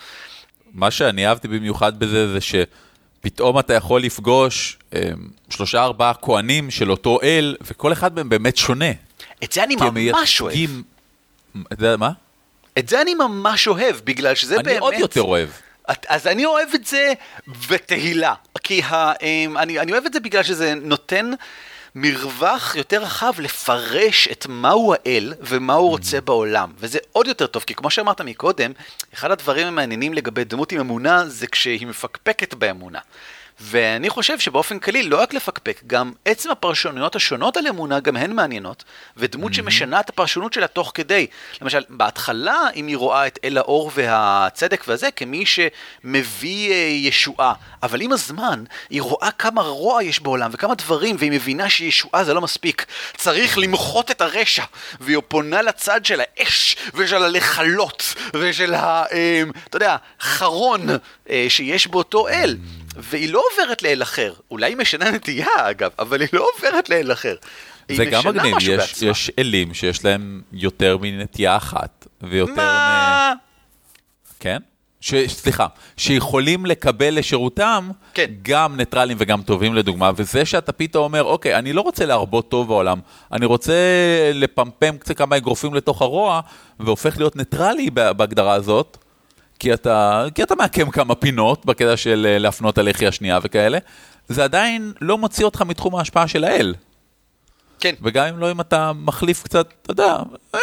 [0.73, 4.99] מה שאני אהבתי במיוחד בזה זה שפתאום אתה יכול לפגוש אה,
[5.49, 8.91] שלושה ארבעה כהנים של אותו אל, וכל אחד מהם באמת שונה.
[9.43, 10.69] את זה אני ממש אוהב.
[11.73, 12.11] את זה מה?
[12.79, 14.77] את זה אני ממש אוהב, בגלל שזה אני באמת...
[14.77, 15.49] אני עוד יותר אוהב.
[16.07, 17.13] אז אני אוהב את זה
[17.69, 18.33] בתהילה,
[18.63, 21.31] כי ה, אמ, אני, אני אוהב את זה בגלל שזה נותן
[21.95, 27.63] מרווח יותר רחב לפרש את מהו האל ומה הוא רוצה בעולם, וזה עוד יותר טוב,
[27.63, 28.71] כי כמו שאמרת מקודם,
[29.13, 32.99] אחד הדברים המעניינים לגבי דמות עם אמונה זה כשהיא מפקפקת באמונה.
[33.59, 38.31] ואני חושב שבאופן כללי, לא רק לפקפק, גם עצם הפרשנויות השונות על אמונה, גם הן
[38.31, 38.83] מעניינות,
[39.17, 39.55] ודמות mm-hmm.
[39.55, 41.27] שמשנה את הפרשנות שלה תוך כדי.
[41.61, 48.01] למשל, בהתחלה, אם היא רואה את אל האור והצדק והזה, כמי שמביא אה, ישועה, אבל
[48.01, 52.41] עם הזמן, היא רואה כמה רוע יש בעולם וכמה דברים, והיא מבינה שישועה זה לא
[52.41, 52.85] מספיק.
[53.17, 54.63] צריך למחות את הרשע,
[54.99, 59.03] והיא פונה לצד של האש, ושל הלכלות, ושל ה...
[59.11, 60.87] אה, אתה יודע, חרון
[61.29, 62.57] אה, שיש באותו אל.
[62.97, 64.33] והיא לא עוברת לאל אחר.
[64.51, 67.35] אולי היא משנה נטייה, אגב, אבל היא לא עוברת לאל אחר.
[67.91, 73.33] זה גם מגניב, יש, יש אלים שיש להם יותר מנטייה אחת, ויותר מה?
[73.35, 73.37] מ...
[74.39, 74.57] כן?
[75.01, 78.25] ש, סליחה, שיכולים לקבל לשירותם כן.
[78.41, 82.67] גם ניטרלים וגם טובים לדוגמה, וזה שאתה פתאום אומר, אוקיי, אני לא רוצה להרבות טוב
[82.67, 82.99] בעולם,
[83.31, 83.73] אני רוצה
[84.33, 86.41] לפמפם קצת כמה אגרופים לתוך הרוע,
[86.79, 88.97] והופך להיות ניטרלי בהגדרה הזאת,
[89.59, 93.77] כי אתה, כי אתה מעקם כמה פינות בקטע של אה, להפנות הלחי השנייה וכאלה,
[94.27, 96.75] זה עדיין לא מוציא אותך מתחום ההשפעה של האל.
[97.79, 97.95] כן.
[98.01, 100.17] וגם אם לא, אם אתה מחליף קצת, אתה יודע,
[100.55, 100.59] אה,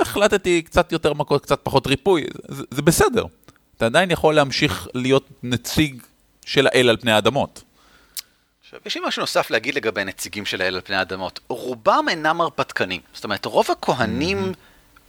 [0.00, 3.24] החלטתי קצת יותר מכות, קצת פחות ריפוי, זה, זה בסדר.
[3.76, 6.02] אתה עדיין יכול להמשיך להיות נציג
[6.46, 7.62] של האל על פני האדמות.
[8.62, 11.40] עכשיו, יש לי משהו נוסף להגיד לגבי נציגים של האל על פני האדמות.
[11.48, 13.00] רובם אינם הרפתקנים.
[13.12, 14.52] זאת אומרת, רוב הכהנים,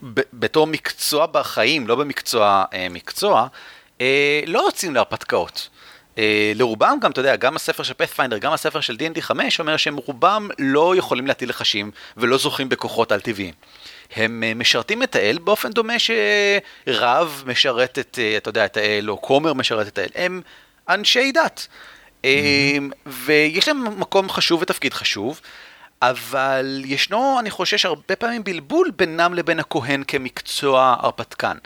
[0.04, 3.48] ב- בתור מקצוע בחיים, לא במקצוע אה, מקצוע,
[4.02, 5.70] אה, לא יוצאים להרפתקאות.
[6.18, 9.78] אה, לרובם גם, אתה יודע, גם הספר של פאת'פיינדר, גם הספר של D&D 5, אומר
[9.78, 13.54] שהם רובם לא יכולים להטיל לחשים ולא זוכים בכוחות על-טבעיים.
[14.16, 19.54] הם משרתים את האל באופן דומה שרב משרת את, אתה יודע, את האל, או כומר
[19.54, 20.10] משרת את האל.
[20.16, 20.42] הם
[20.90, 21.68] אנשי דת.
[22.24, 22.26] Mm-hmm.
[23.06, 25.42] ויש להם מקום חשוב ותפקיד חשוב,
[26.02, 31.58] אבל ישנו, אני חושש, הרבה פעמים בלבול בינם לבין הכהן כמקצוע הרפתקן.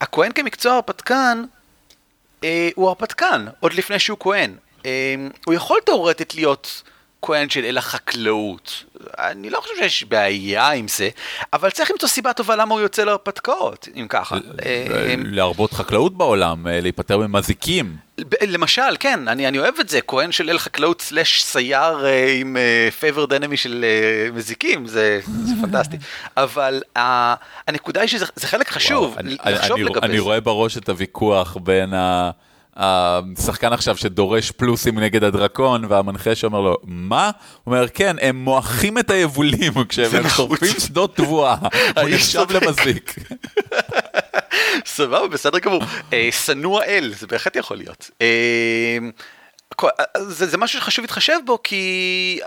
[0.00, 1.44] הכהן כמקצוע הרפתקן
[2.44, 4.54] אה, הוא הרפתקן, עוד לפני שהוא כהן.
[4.86, 5.14] אה,
[5.46, 6.82] הוא יכול תאורטית להיות
[7.22, 8.84] כהן של אל החקלאות.
[9.18, 11.08] אני לא חושב שיש בעיה עם זה,
[11.52, 14.36] אבל צריך למצוא סיבה טובה למה הוא יוצא להרפתקאות, אם ככה.
[14.64, 17.96] אה, להרבות חקלאות בעולם, אה, להיפטר ממזיקים.
[18.48, 22.56] למשל, כן, אני, אני אוהב את זה, כהן של אל חקלאות slash סייר אה, עם
[23.00, 25.96] favored enemy של אה, מזיקים, זה, זה פנטסטי.
[26.36, 27.34] אבל אה,
[27.68, 30.22] הנקודה היא שזה זה חלק חשוב, וואו, אני, לחשוב אני, לגבי אני זה.
[30.22, 32.30] רואה בראש את הוויכוח בין ה...
[32.76, 37.30] השחקן עכשיו שדורש פלוסים נגד הדרקון, והמנחה שאומר לו, מה?
[37.64, 40.28] הוא אומר, כן, הם מועכים את היבולים כשהם.
[40.28, 41.56] שורפים שדות תבואה,
[42.00, 42.46] הוא נחשב.
[42.50, 43.14] למזיק.
[44.86, 45.82] סבבה, בסדר גמור.
[46.12, 48.10] אה, שנוא אל, זה בהחלט יכול להיות.
[48.22, 48.98] אה,
[49.84, 52.40] אה, זה, זה משהו שחשוב להתחשב בו, כי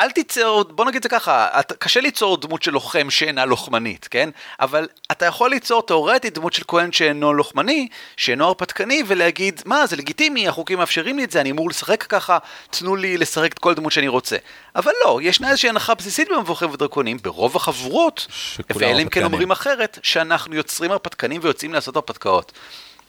[0.00, 4.08] אל תיצור, בוא נגיד את זה ככה, את, קשה ליצור דמות של לוחם שאינה לוחמנית,
[4.10, 4.30] כן?
[4.60, 9.96] אבל אתה יכול ליצור תאורטית דמות של כהן שאינו לוחמני, שאינו הרפתקני, ולהגיד, מה, זה
[9.96, 12.38] לגיטימי, החוקים מאפשרים לי את זה, אני אמור לשחק ככה,
[12.70, 14.36] תנו לי לשחק את כל דמות שאני רוצה.
[14.76, 19.24] אבל לא, ישנה איזושהי הנחה בסיסית במבוכים ודרקונים, ברוב החבורות, שכולם ואלה אם כן.
[19.24, 22.52] אומרים אחרת, שאנחנו יוצרים הרפתקנים ויוצאים לעשות הרפתקאות.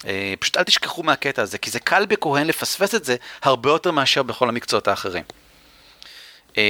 [0.07, 3.91] אה, פשוט אל תשכחו מהקטע הזה, כי זה קל בכהן לפספס את זה הרבה יותר
[3.91, 5.23] מאשר בכל המקצועות האחרים.
[6.57, 6.63] אה,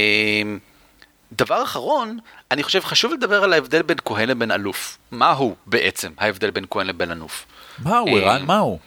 [1.31, 2.19] דבר אחרון,
[2.51, 4.97] אני חושב חשוב לדבר על ההבדל בין כהן לבין אלוף.
[5.11, 7.45] מהו בעצם ההבדל בין כהן לבין אלוף?
[7.79, 8.45] מה הוא, אה, ערן?
[8.45, 8.79] מה הוא?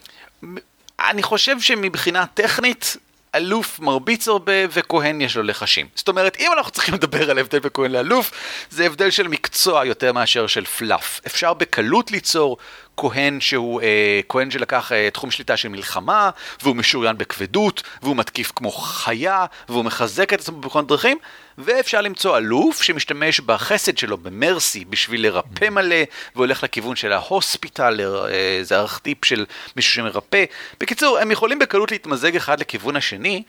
[1.00, 2.96] אני חושב שמבחינה טכנית,
[3.34, 5.86] אלוף מרביץ הרבה וכהן יש לו לחשים.
[5.94, 8.30] זאת אומרת, אם אנחנו צריכים לדבר על הבדל בין כהן לאלוף,
[8.70, 11.20] זה הבדל של מקצוע יותר מאשר של פלאף.
[11.26, 12.56] אפשר בקלות ליצור
[13.00, 16.30] כהן שהוא אה, כהן שלקח אה, תחום שליטה של מלחמה,
[16.62, 21.18] והוא משוריין בכבדות, והוא מתקיף כמו חיה, והוא מחזק את עצמו בכל דרכים,
[21.58, 25.96] ואפשר למצוא אלוף שמשתמש בחסד שלו, במרסי, בשביל לרפא מלא,
[26.36, 30.44] והולך לכיוון של ההוספיטל, אה, זה ארכטיפ של מישהו שמרפא.
[30.80, 33.42] בקיצור, הם יכולים בקלות להתמזג אחד לכיוון השני.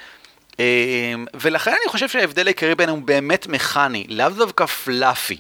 [0.60, 5.38] אה, ולכן אני חושב שההבדל העיקרי ביניהם הוא באמת מכני, לאו דווקא פלאפי.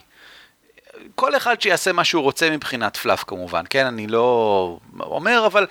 [1.15, 3.85] כל אחד שיעשה מה שהוא רוצה מבחינת פלאף כמובן, כן?
[3.85, 5.67] אני לא אומר, אבל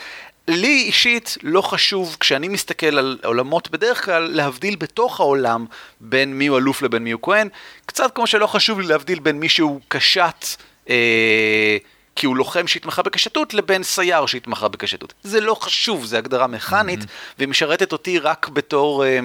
[0.49, 5.67] לי אישית לא חשוב, כשאני מסתכל על עולמות בדרך כלל, להבדיל בתוך העולם
[6.01, 7.49] בין מי הוא אלוף לבין מי הוא כהן,
[7.87, 10.47] קצת כמו שלא חשוב לי להבדיל בין מי שהוא קשת,
[10.89, 11.77] אה,
[12.17, 15.15] כי הוא לוחם שהתמחה בקשתות, לבין סייר שהתמחה בקשתות.
[15.23, 17.01] זה לא חשוב, זו הגדרה מכנית,
[17.39, 19.21] והיא משרתת אותי רק בתור אה,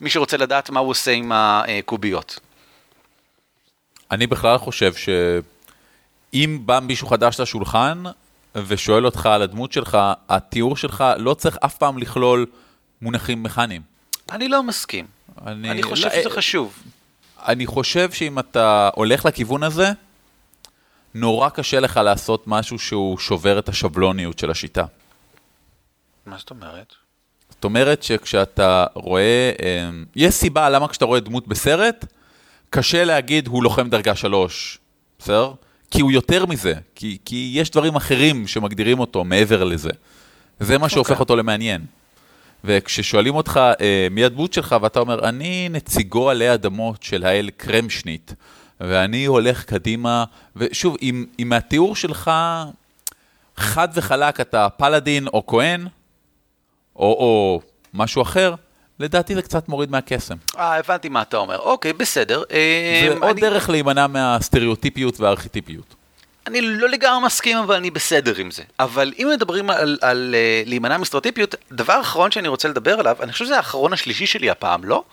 [0.00, 2.40] מי שרוצה לדעת מה הוא עושה עם הקוביות.
[4.12, 8.02] אני בכלל חושב שאם בא מישהו חדש לשולחן
[8.54, 9.98] ושואל אותך על הדמות שלך,
[10.28, 12.46] התיאור שלך לא צריך אף פעם לכלול
[13.02, 13.82] מונחים מכניים.
[14.30, 15.06] אני לא מסכים.
[15.46, 16.82] אני, אני חושב לא, שזה חשוב.
[17.38, 19.90] אני חושב שאם אתה הולך לכיוון הזה,
[21.14, 24.84] נורא קשה לך לעשות משהו שהוא שובר את השבלוניות של השיטה.
[26.26, 26.94] מה זאת אומרת?
[27.50, 32.04] זאת אומרת שכשאתה רואה, אה, יש סיבה למה כשאתה רואה דמות בסרט,
[32.74, 34.78] קשה להגיד הוא לוחם דרגה שלוש,
[35.18, 35.52] בסדר?
[35.90, 39.90] כי הוא יותר מזה, כי, כי יש דברים אחרים שמגדירים אותו מעבר לזה.
[40.60, 41.20] זה מה שהופך אוקיי.
[41.20, 41.84] אותו למעניין.
[42.64, 48.32] וכששואלים אותך אה, מי הדמות שלך, ואתה אומר, אני נציגו עלי אדמות של האל קרמשניט,
[48.80, 50.24] ואני הולך קדימה,
[50.56, 52.30] ושוב, אם, אם מהתיאור שלך
[53.56, 55.86] חד וחלק אתה פלאדין או כהן,
[56.96, 57.60] או, או
[57.94, 58.54] משהו אחר,
[59.00, 60.34] לדעתי זה קצת מוריד מהקסם.
[60.58, 61.58] אה, הבנתי מה אתה אומר.
[61.58, 62.42] אוקיי, בסדר.
[62.50, 65.94] אה, זה עוד דרך להימנע מהסטריאוטיפיות והארכיטיפיות.
[66.46, 68.62] אני לא לגמרי מסכים, אבל אני בסדר עם זה.
[68.80, 73.32] אבל אם מדברים על, על uh, להימנע מסטריאוטיפיות, דבר אחרון שאני רוצה לדבר עליו, אני
[73.32, 75.04] חושב שזה האחרון השלישי שלי הפעם, לא?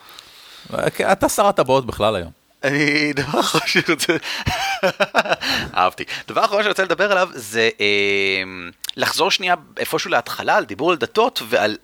[1.12, 2.30] אתה שר הטבעות בכלל היום.
[2.64, 4.12] אני, דבר אחרון שאני רוצה...
[5.76, 6.04] אהבתי.
[6.28, 8.42] דבר אחרון שאני רוצה לדבר עליו זה אה,
[8.96, 11.76] לחזור שנייה איפשהו להתחלה על דיבור על דתות ועל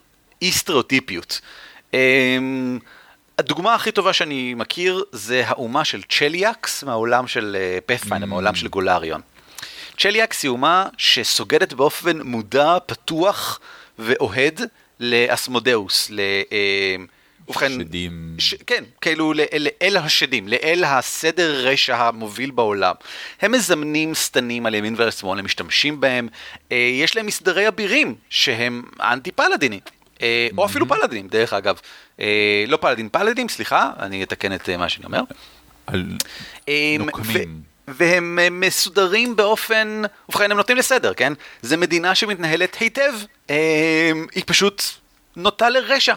[0.43, 1.41] אי סטריאוטיפיות.
[1.97, 2.39] אה,
[3.39, 9.21] הדוגמה הכי טובה שאני מכיר זה האומה של צ'ליאקס מהעולם של Pathfinder, מהעולם של גולריון.
[9.99, 13.61] צ'ליאקס היא אומה שסוגדת באופן מודע, פתוח
[13.99, 14.61] ואוהד
[15.01, 16.21] לאסמודאוס, ל...
[16.53, 16.97] אה,
[17.49, 18.35] ובכן, שדים.
[18.39, 18.55] ש...
[18.67, 22.95] כן, כאילו לאל, לאל השדים, לאל הסדר רשע המוביל בעולם.
[23.41, 26.29] הם מזמנים שטנים על ימין ועל שמאל, הם משתמשים בהם,
[26.73, 29.81] אה, יש להם מסדרי אבירים שהם אנטי פלאדינים.
[30.23, 31.81] אה, או אפילו פלאדינים, דרך אגב.
[32.21, 35.21] אה, לא פלאדין, פלאדינים, סליחה, אני אתקן את אה, מה שאני אומר.
[35.87, 36.05] על...
[36.99, 37.61] נוקמים.
[37.89, 41.33] והם מסודרים באופן, ובכן הם נוטים לסדר, כן?
[41.63, 43.13] זה מדינה שמתנהלת היטב,
[44.35, 44.83] היא פשוט
[45.37, 46.15] נוטה לרשע.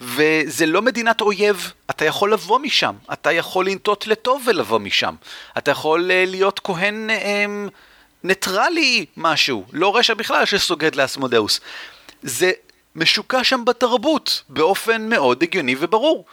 [0.00, 5.14] וזה לא מדינת אויב, אתה יכול לבוא משם, אתה יכול לנטות לטוב ולבוא משם.
[5.58, 7.68] אתה יכול להיות כהן אמ,
[8.24, 11.60] ניטרלי משהו, לא רשע בכלל שסוגד לאסמודאוס.
[12.22, 12.52] זה
[13.00, 16.24] משוקע שם בתרבות, באופן מאוד הגיוני וברור.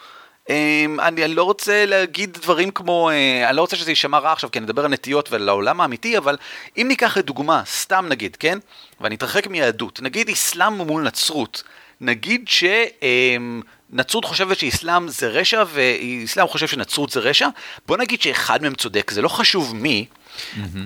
[0.49, 4.31] אמ, אני, אני לא רוצה להגיד דברים כמו, אה, אני לא רוצה שזה יישמע רע
[4.31, 6.37] עכשיו, כי אני אדבר על נטיות ועל העולם האמיתי, אבל
[6.77, 8.59] אם ניקח לדוגמה, סתם נגיד, כן?
[9.01, 11.63] ואני אתרחק מיהדות, נגיד אסלאם מול נצרות,
[12.01, 17.47] נגיד שנצרות חושבת שאסלאם זה רשע ואסלאם חושב שנצרות זה רשע,
[17.85, 20.05] בוא נגיד שאחד מהם צודק, זה לא חשוב מי,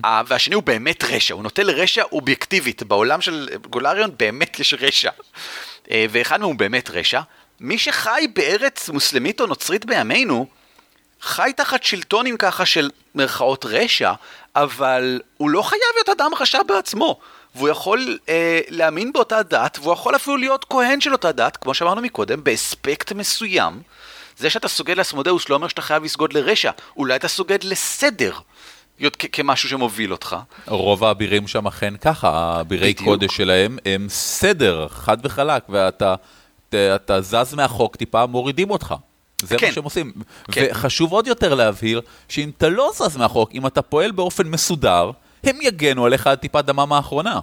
[0.06, 5.10] אה, והשני הוא באמת רשע, הוא נוטה לרשע אובייקטיבית, בעולם של גולריון באמת יש רשע,
[5.92, 7.22] אה, ואחד מהם הוא באמת רשע.
[7.60, 10.48] מי שחי בארץ מוסלמית או נוצרית בימינו,
[11.22, 14.14] חי תחת שלטון עם ככה של מרכאות רשע,
[14.56, 17.20] אבל הוא לא חייב להיות אדם רשע בעצמו.
[17.56, 21.74] והוא יכול אה, להאמין באותה דת, והוא יכול אפילו להיות כהן של אותה דת, כמו
[21.74, 23.82] שאמרנו מקודם, באספקט מסוים.
[24.38, 28.34] זה שאתה סוגד לאסמודאוס לא אומר שאתה חייב לסגוד לרשע, אולי אתה סוגד לסדר,
[29.10, 30.36] כמשהו שמוביל אותך.
[30.68, 32.94] רוב האבירים שם אכן ככה, האבירי.
[32.94, 36.16] קודש שלהם הם סדר, חד וחלק, ואתה
[36.70, 38.96] ת- אתה זז מהחוק טיפה, מורידים אותך.
[39.44, 39.68] זה כן.
[39.68, 40.12] מה שהם עושים.
[40.52, 40.68] כן.
[40.72, 45.12] וחשוב עוד יותר להבהיר, שאם אתה לא זז מהחוק, אם אתה פועל באופן מסודר,
[45.44, 47.40] הם יגנו עליך עד טיפת דמם האחרונה.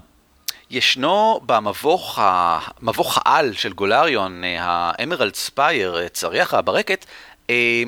[0.70, 2.58] ישנו במבוך ה...
[2.82, 7.08] מבוך העל של גולריון, אה, האמרלד ספייר, אה, צריח הברקת, אה,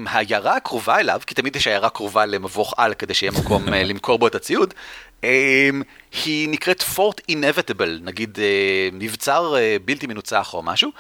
[0.07, 4.19] העיירה הקרובה אליו, כי תמיד יש עיירה קרובה למבוך על כדי שיהיה מקום אה, למכור
[4.19, 4.75] בו את הציוד,
[5.25, 5.71] אה,
[6.25, 10.91] היא נקראת Fort Inevitable, נגיד אה, מבצר אה, בלתי מנוצח או משהו.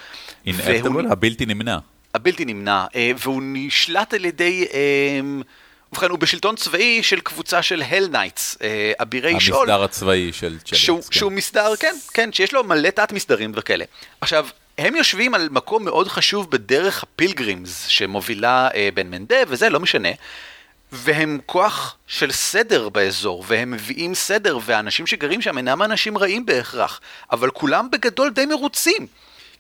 [0.47, 1.79] Inevitable, הבלתי נמנע.
[2.15, 2.85] הבלתי נמנע,
[3.19, 5.21] והוא נשלט על ידי, אה,
[5.93, 8.59] ובכן, הוא בשלטון צבאי של קבוצה של Hell Knights,
[9.03, 9.71] אבירי שאול.
[9.71, 10.85] המסדר הצבאי של צ'ליאקס.
[10.85, 11.13] שהוא, כן.
[11.13, 13.85] שהוא מסדר, כן, כן, שיש לו מלא תת מסדרים וכאלה.
[14.21, 14.47] עכשיו,
[14.81, 20.09] הם יושבים על מקום מאוד חשוב בדרך הפילגרימס שמובילה אה, בן מנדה וזה, לא משנה.
[20.93, 27.01] והם כוח של סדר באזור, והם מביאים סדר, והאנשים שגרים שם אינם אנשים רעים בהכרח,
[27.33, 29.07] אבל כולם בגדול די מרוצים.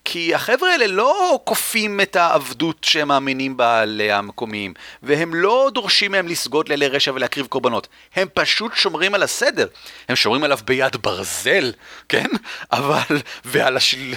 [0.04, 6.28] כי החבר'ה האלה לא כופים את העבדות שהם מאמינים בה למקומיים, והם לא דורשים מהם
[6.28, 9.66] לסגוד לאלי רשע ולהקריב קורבנות, הם פשוט שומרים על הסדר.
[10.08, 11.72] הם שומרים עליו ביד ברזל,
[12.08, 12.26] כן?
[12.72, 14.14] אבל, ועל השל...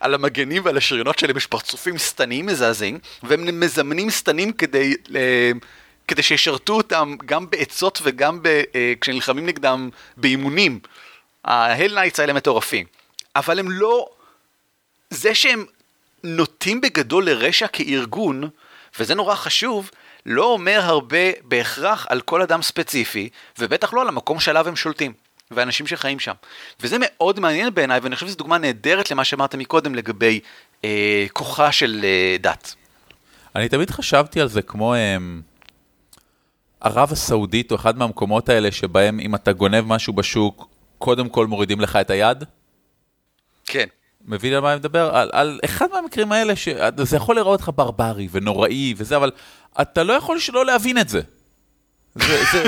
[0.00, 4.94] על המגנים ועל השריונות שלהם יש פרצופים שטניים מזעזעים, והם מזמנים שטנים כדי...
[5.16, 5.50] אה,
[6.08, 10.78] כדי שישרתו אותם גם בעצות וגם ב, אה, כשנלחמים נגדם באימונים.
[11.44, 12.86] ה Hell Knights האלה מטורפים.
[13.36, 14.06] אבל הם לא...
[15.14, 15.64] זה שהם
[16.24, 18.48] נוטים בגדול לרשע כארגון,
[18.98, 19.90] וזה נורא חשוב,
[20.26, 25.12] לא אומר הרבה בהכרח על כל אדם ספציפי, ובטח לא על המקום שעליו הם שולטים,
[25.50, 26.32] ואנשים שחיים שם.
[26.80, 30.40] וזה מאוד מעניין בעיניי, ואני חושב שזו דוגמה נהדרת למה שאמרת מקודם לגבי
[30.84, 32.74] אה, כוחה של אה, דת.
[33.56, 35.42] אני תמיד חשבתי על זה כמו הם,
[36.80, 41.80] ערב הסעודית, או אחד מהמקומות האלה שבהם אם אתה גונב משהו בשוק, קודם כל מורידים
[41.80, 42.44] לך את היד.
[44.24, 45.16] מבין על מה אני מדבר?
[45.16, 49.30] על, על אחד מהמקרים האלה, שזה יכול לראות לך ברברי ונוראי וזה, אבל
[49.80, 51.20] אתה לא יכול שלא להבין את זה.
[52.14, 52.64] זה, זה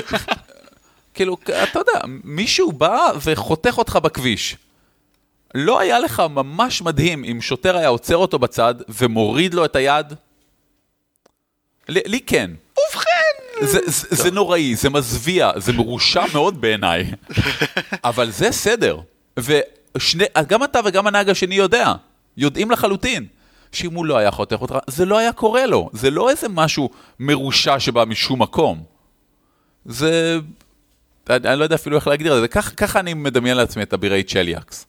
[1.15, 4.57] כאילו, אתה יודע, מישהו בא וחותך אותך בכביש.
[5.55, 10.07] לא היה לך ממש מדהים אם שוטר היה עוצר אותו בצד ומוריד לו את היד?
[11.89, 12.51] לי, לי כן.
[12.73, 13.67] ובכן!
[13.67, 17.11] זה, זה, זה נוראי, זה מזוויע, זה מרושע מאוד בעיניי.
[18.05, 19.01] אבל זה סדר.
[20.39, 21.93] וגם אתה וגם הנהג השני יודע,
[22.37, 23.27] יודעים לחלוטין,
[23.73, 25.91] שאם הוא לא היה חותך אותך, זה לא היה קורה לו.
[25.93, 26.91] זה לא איזה משהו
[27.21, 28.83] מרושע שבא משום מקום.
[29.85, 30.39] זה...
[31.31, 33.95] אני, אני לא יודע אפילו איך להגדיר את זה, ככה ככה אני מדמיין לעצמי את
[33.95, 34.87] אבירי צ'ליאקס.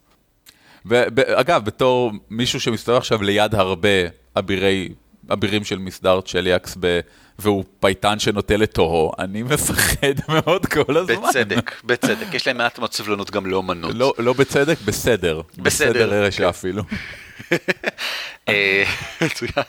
[0.86, 3.90] ואגב, בתור מישהו שמסתובב עכשיו ליד הרבה
[4.36, 4.90] אבירי,
[5.34, 7.00] אבירים של מסדר צ'ליאקס, ב,
[7.40, 11.16] והוא פייטן שנוטה לתוהו, אני מפחד מאוד כל הזמן.
[11.30, 12.34] בצדק, בצדק.
[12.34, 13.92] יש להם מעט מאוד סבלנות גם לאומנות.
[13.96, 15.42] לא, לא בצדק, בסדר.
[15.58, 15.90] בסדר.
[15.92, 16.84] בסדר הרשע אפילו.
[18.50, 18.84] אה,
[19.22, 19.64] מצוין.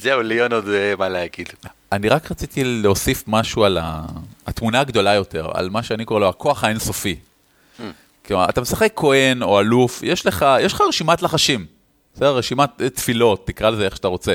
[0.00, 1.48] זהו, ליאון עוד אה, מה להגיד.
[1.92, 4.02] אני רק רציתי להוסיף משהו על ה...
[4.46, 7.16] התמונה הגדולה יותר, על מה שאני קורא לו הכוח האינסופי.
[8.26, 11.66] כלומר, אתה משחק כהן או אלוף, יש לך, יש לך רשימת לחשים.
[12.16, 12.36] בסדר?
[12.36, 14.32] רשימת תפילות, תקרא לזה איך שאתה רוצה.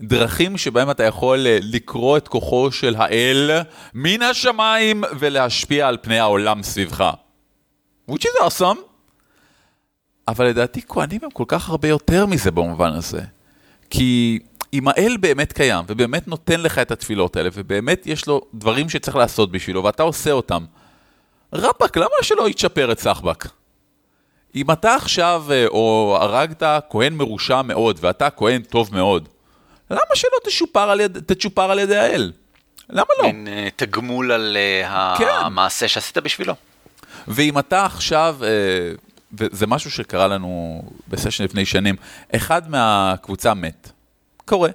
[0.00, 3.50] דרכים שבהם אתה יכול אה, לקרוא את כוחו של האל
[3.94, 7.10] מן השמיים ולהשפיע על פני העולם סביבך.
[8.10, 8.78] which is awesome.
[10.28, 13.20] אבל לדעתי כהנים הם כל כך הרבה יותר מזה במובן הזה.
[13.90, 14.38] כי
[14.72, 19.16] אם האל באמת קיים ובאמת נותן לך את התפילות האלה ובאמת יש לו דברים שצריך
[19.16, 20.64] לעשות בשבילו ואתה עושה אותם,
[21.52, 23.48] רבאק, למה שלא יתשפר את סחבק?
[24.54, 29.28] אם אתה עכשיו, אה, או הרגת כהן מרושע מאוד, ואתה כהן טוב מאוד,
[29.90, 32.32] למה שלא תשופר על, יד, תצ'ופר על ידי האל?
[32.90, 33.24] למה לא?
[33.26, 35.24] מין אה, תגמול על אה, כן.
[35.28, 36.54] המעשה שעשית בשבילו.
[37.28, 38.36] ואם אתה עכשיו,
[39.38, 41.96] וזה משהו שקרה לנו בסשן לפני שנים,
[42.36, 43.90] אחד מהקבוצה מת.
[44.44, 44.70] קורה,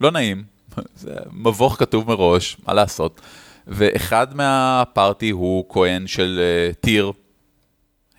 [0.00, 0.44] לא נעים,
[0.96, 3.20] זה מבוך כתוב מראש, מה לעשות.
[3.66, 7.12] ואחד מהפארטי הוא כהן של uh, טיר,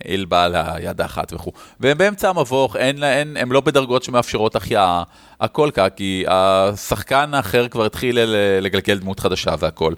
[0.07, 1.51] אל בעל היד האחת וכו'.
[1.79, 5.03] והם באמצע המבוך, אין, אין, הם לא בדרגות שמאפשרות החייאה,
[5.39, 8.19] הכל כך, כי השחקן האחר כבר התחיל
[8.61, 9.93] לגלגל דמות חדשה והכל.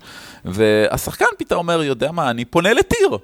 [0.45, 3.17] והשחקן פתאום אומר, יודע מה, אני פונה לטיר.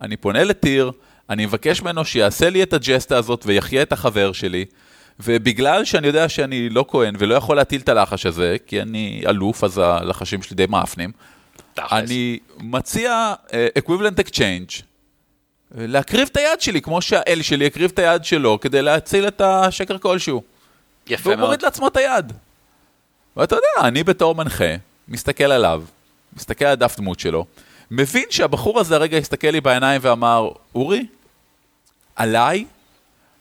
[0.00, 0.92] אני פונה לטיר,
[1.30, 4.64] אני מבקש ממנו שיעשה לי את הג'סטה הזאת ויחיה את החבר שלי.
[5.20, 9.64] ובגלל שאני יודע שאני לא כהן ולא יכול להטיל את הלחש הזה, כי אני אלוף,
[9.64, 11.12] אז הלחשים שלי די מאפנים.
[11.78, 13.50] אני מציע uh,
[13.82, 14.82] equivalent exchange,
[15.76, 19.98] להקריב את היד שלי, כמו שהאל שלי יקריב את היד שלו, כדי להציל את השקר
[19.98, 20.42] כלשהו.
[21.06, 21.46] יפה והוא מאוד.
[21.46, 22.32] מוריד לעצמו את היד.
[23.36, 24.74] ואתה יודע, אני בתור מנחה,
[25.08, 25.82] מסתכל עליו,
[26.36, 27.46] מסתכל על הדף דמות שלו,
[27.90, 31.06] מבין שהבחור הזה הרגע הסתכל לי בעיניים ואמר, אורי,
[32.16, 32.64] עליי,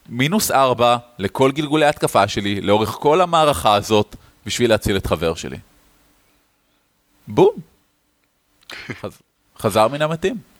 [0.09, 4.15] מינוס ארבע לכל גלגולי ההתקפה שלי, לאורך כל המערכה הזאת,
[4.45, 5.57] בשביל להציל את חבר שלי.
[7.27, 7.55] בום.
[9.01, 9.21] חז...
[9.59, 10.54] חזר מן המתים.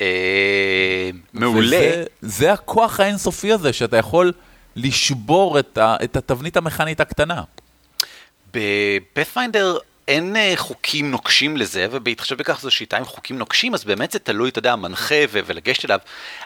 [0.00, 1.76] אה, מעולה.
[1.76, 4.32] וזה, זה הכוח האינסופי הזה, שאתה יכול
[4.76, 7.42] לשבור את, ה, את התבנית המכנית הקטנה.
[8.54, 9.78] ב Pathfinder
[10.08, 14.18] אין אה, חוקים נוקשים לזה, ובהתחשב בכך זו שיטה עם חוקים נוקשים, אז באמת זה
[14.18, 15.98] תלוי, אתה יודע, מנחה ולגשת אליו,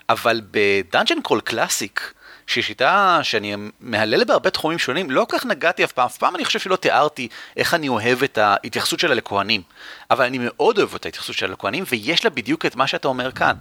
[0.08, 2.14] אבל ב Dungeon Crawl Classics,
[2.46, 6.36] שהיא שיטה שאני מהלל בהרבה תחומים שונים, לא כל כך נגעתי אף פעם, אף פעם
[6.36, 9.62] אני חושב שלא תיארתי איך אני אוהב את ההתייחסות שלה לכהנים,
[10.10, 13.32] אבל אני מאוד אוהב את ההתייחסות שלה לכהנים, ויש לה בדיוק את מה שאתה אומר
[13.32, 13.56] כאן.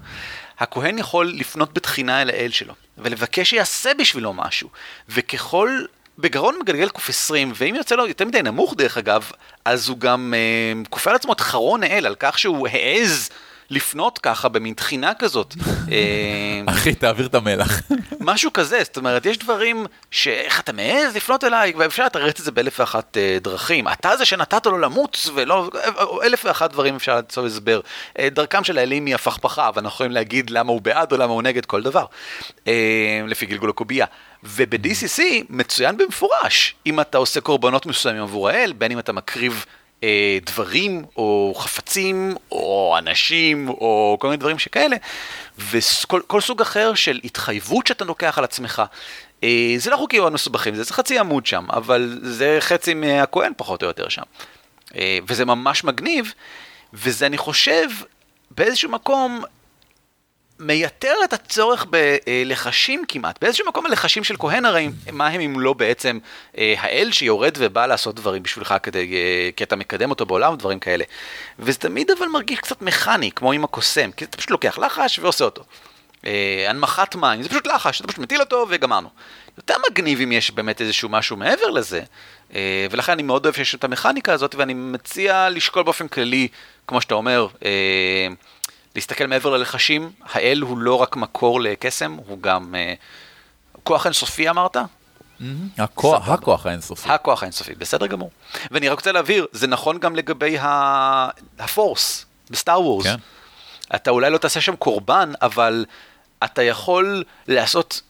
[0.60, 4.70] הכהן יכול לפנות בתחינה אל האל שלו, ולבקש שיעשה בשבילו משהו,
[5.10, 5.80] וככל
[6.18, 9.32] בגרון מגלגל קוף 20, ואם יוצא לו יותר מדי נמוך דרך אגב,
[9.66, 13.30] אז הוא גם אה, כופה על עצמו את חרון האל על כך שהוא העז
[13.70, 15.56] לפנות ככה במין תחינה כזאת.
[15.92, 17.82] אה, אחי, תעביר את המלח.
[18.20, 22.52] משהו כזה, זאת אומרת, יש דברים שאיך אתה מעז לפנות אליי, ואפשר לתרץ את זה
[22.52, 23.88] באלף ואחת אה, דרכים.
[23.88, 25.70] אתה זה שנתת לו למות, ולא,
[26.24, 27.80] אלף ואחת דברים אפשר למצוא הסבר.
[28.20, 31.42] אה, דרכם של האלים היא הפכפכה, ואנחנו יכולים להגיד למה הוא בעד או למה הוא
[31.42, 32.06] נגד כל דבר,
[32.68, 34.06] אה, לפי גלגול הקובייה.
[34.44, 39.66] וב-DCC מצוין במפורש, אם אתה עושה קורבנות מסוימים עבור האל, בין אם אתה מקריב
[40.04, 44.98] אה, דברים, או חפצים, או אנשים, או כל מיני דברים שכאלה,
[45.58, 48.82] וכל כל סוג אחר של התחייבות שאתה לוקח על עצמך.
[49.44, 53.52] אה, זה לא חוקים מאוד מסובכים, זה, זה חצי עמוד שם, אבל זה חצי מהכהן
[53.58, 54.22] פחות או יותר שם.
[54.96, 56.34] אה, וזה ממש מגניב,
[56.94, 57.88] וזה אני חושב
[58.52, 59.44] באיזשהו מקום
[60.60, 63.42] מייתר את הצורך בלחשים כמעט.
[63.42, 66.20] באיזשהו מקום הלחשים של כהן הרי, מה הם אם לא בעצם
[66.58, 70.80] אה, האל שיורד ובא לעשות דברים בשבילך כדי, אה, כי אתה מקדם אותו בעולם ודברים
[70.80, 71.04] כאלה.
[71.60, 75.46] וזה תמיד אבל מרגיש קצת מכני, כמו עם הקוסם, כי אתה פשוט לוקח לחש ועושה
[75.46, 75.64] אותו.
[76.26, 79.10] אה, הנמכת מים, זה פשוט לחש, אתה פשוט מטיל אותו וגמרנו.
[79.58, 82.02] יותר מגניב אם יש באמת איזשהו משהו מעבר לזה,
[82.56, 86.48] אה, ולכן אני מאוד אוהב שיש את המכניקה הזאת, ואני מציע לשקול באופן כללי,
[86.88, 88.28] כמו שאתה אומר, אה,
[88.96, 92.94] להסתכל מעבר ללחשים, האל הוא לא רק מקור לקסם, הוא גם אה,
[93.84, 94.78] כוח אינסופי אמרת?
[95.78, 96.34] הכוח, סבבה.
[96.34, 97.10] הכוח האינסופי.
[97.10, 98.30] הכוח האינסופי, בסדר גמור.
[98.72, 100.58] ואני רק רוצה להבהיר, זה נכון גם לגבי
[101.60, 103.06] הפורס בסטאר וורס.
[103.96, 105.86] אתה אולי לא תעשה שם קורבן, אבל
[106.44, 108.02] אתה יכול לעשות,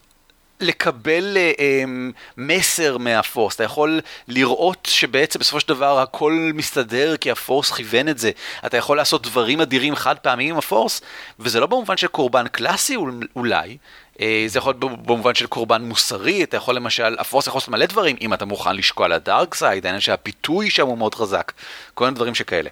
[0.60, 7.18] לקבל אה, אמ, מסר מה Force, אתה יכול לראות שבעצם בסופו של דבר הכל מסתדר
[7.18, 8.32] כי ה Force כיוון את זה.
[8.66, 11.02] אתה יכול לעשות דברים אדירים חד פעמיים עם ה Force,
[11.40, 13.78] וזה לא במובן של קורבן קלאסי אול- אולי,
[14.22, 17.70] אה, זה יכול להיות במובן של קורבן מוסרי, אתה יכול למשל, ה Force יכול לעשות
[17.70, 21.52] מלא דברים, אם אתה מוכן לשקוע ל dark side, העניין שהפיתוי שם הוא מאוד חזק,
[21.94, 22.70] כל מיני דברים שכאלה.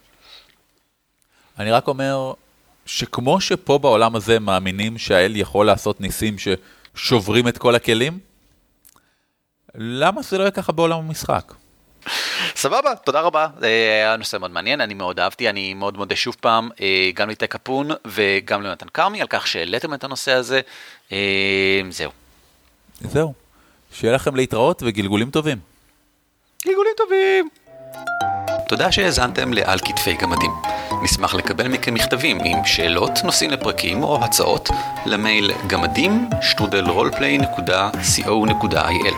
[1.59, 2.33] אני רק אומר
[2.85, 6.35] שכמו שפה בעולם הזה מאמינים שהאל יכול לעשות ניסים
[6.95, 8.19] ששוברים את כל הכלים,
[9.75, 11.53] למה זה לא יהיה ככה בעולם המשחק?
[12.55, 16.35] סבבה, תודה רבה, אה, היה נושא מאוד מעניין, אני מאוד אהבתי, אני מאוד מודה שוב
[16.39, 20.61] פעם, אה, גם ליטי קפון וגם ליונתן כרמי על כך שהעליתם את הנושא הזה,
[21.11, 22.11] אה, זהו.
[23.01, 23.33] זהו.
[23.93, 25.57] שיהיה לכם להתראות וגלגולים טובים.
[26.65, 27.49] גלגולים טובים.
[28.67, 30.51] תודה שהאזנתם לעל כתפי גמדים.
[31.03, 34.69] נשמח לקבל מכם מכתבים עם שאלות, נושאים לפרקים או הצעות
[35.05, 39.13] למייל גמדים שטרודל roleplay.co.il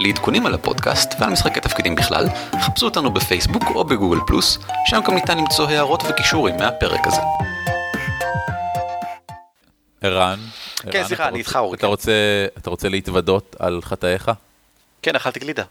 [0.00, 2.28] לעדכונים על הפודקאסט ועל משחקי תפקידים בכלל,
[2.60, 7.20] חפשו אותנו בפייסבוק או בגוגל פלוס, שם גם ניתן למצוא הערות וקישורים מהפרק הזה.
[10.02, 10.38] ערן.
[10.90, 11.86] כן, סליחה, אתה אני רוצה- איתך, אורי, אתה כן.
[11.86, 12.12] רוצה,
[12.58, 14.30] אתה רוצה להתוודות על חטאיך?
[15.02, 15.62] כן, אכלתי גלידה.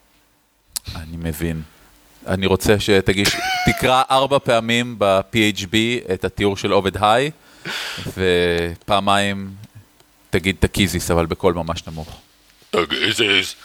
[0.95, 1.61] אני מבין.
[2.27, 3.29] אני רוצה שתגיש,
[3.65, 5.75] תקרא ארבע פעמים ב-PHB
[6.13, 7.31] את התיאור של עובד היי,
[8.17, 9.49] ופעמיים
[10.29, 12.19] תגיד תקיזיס, אבל בקול ממש נמוך.
[12.69, 13.55] תגיזיס.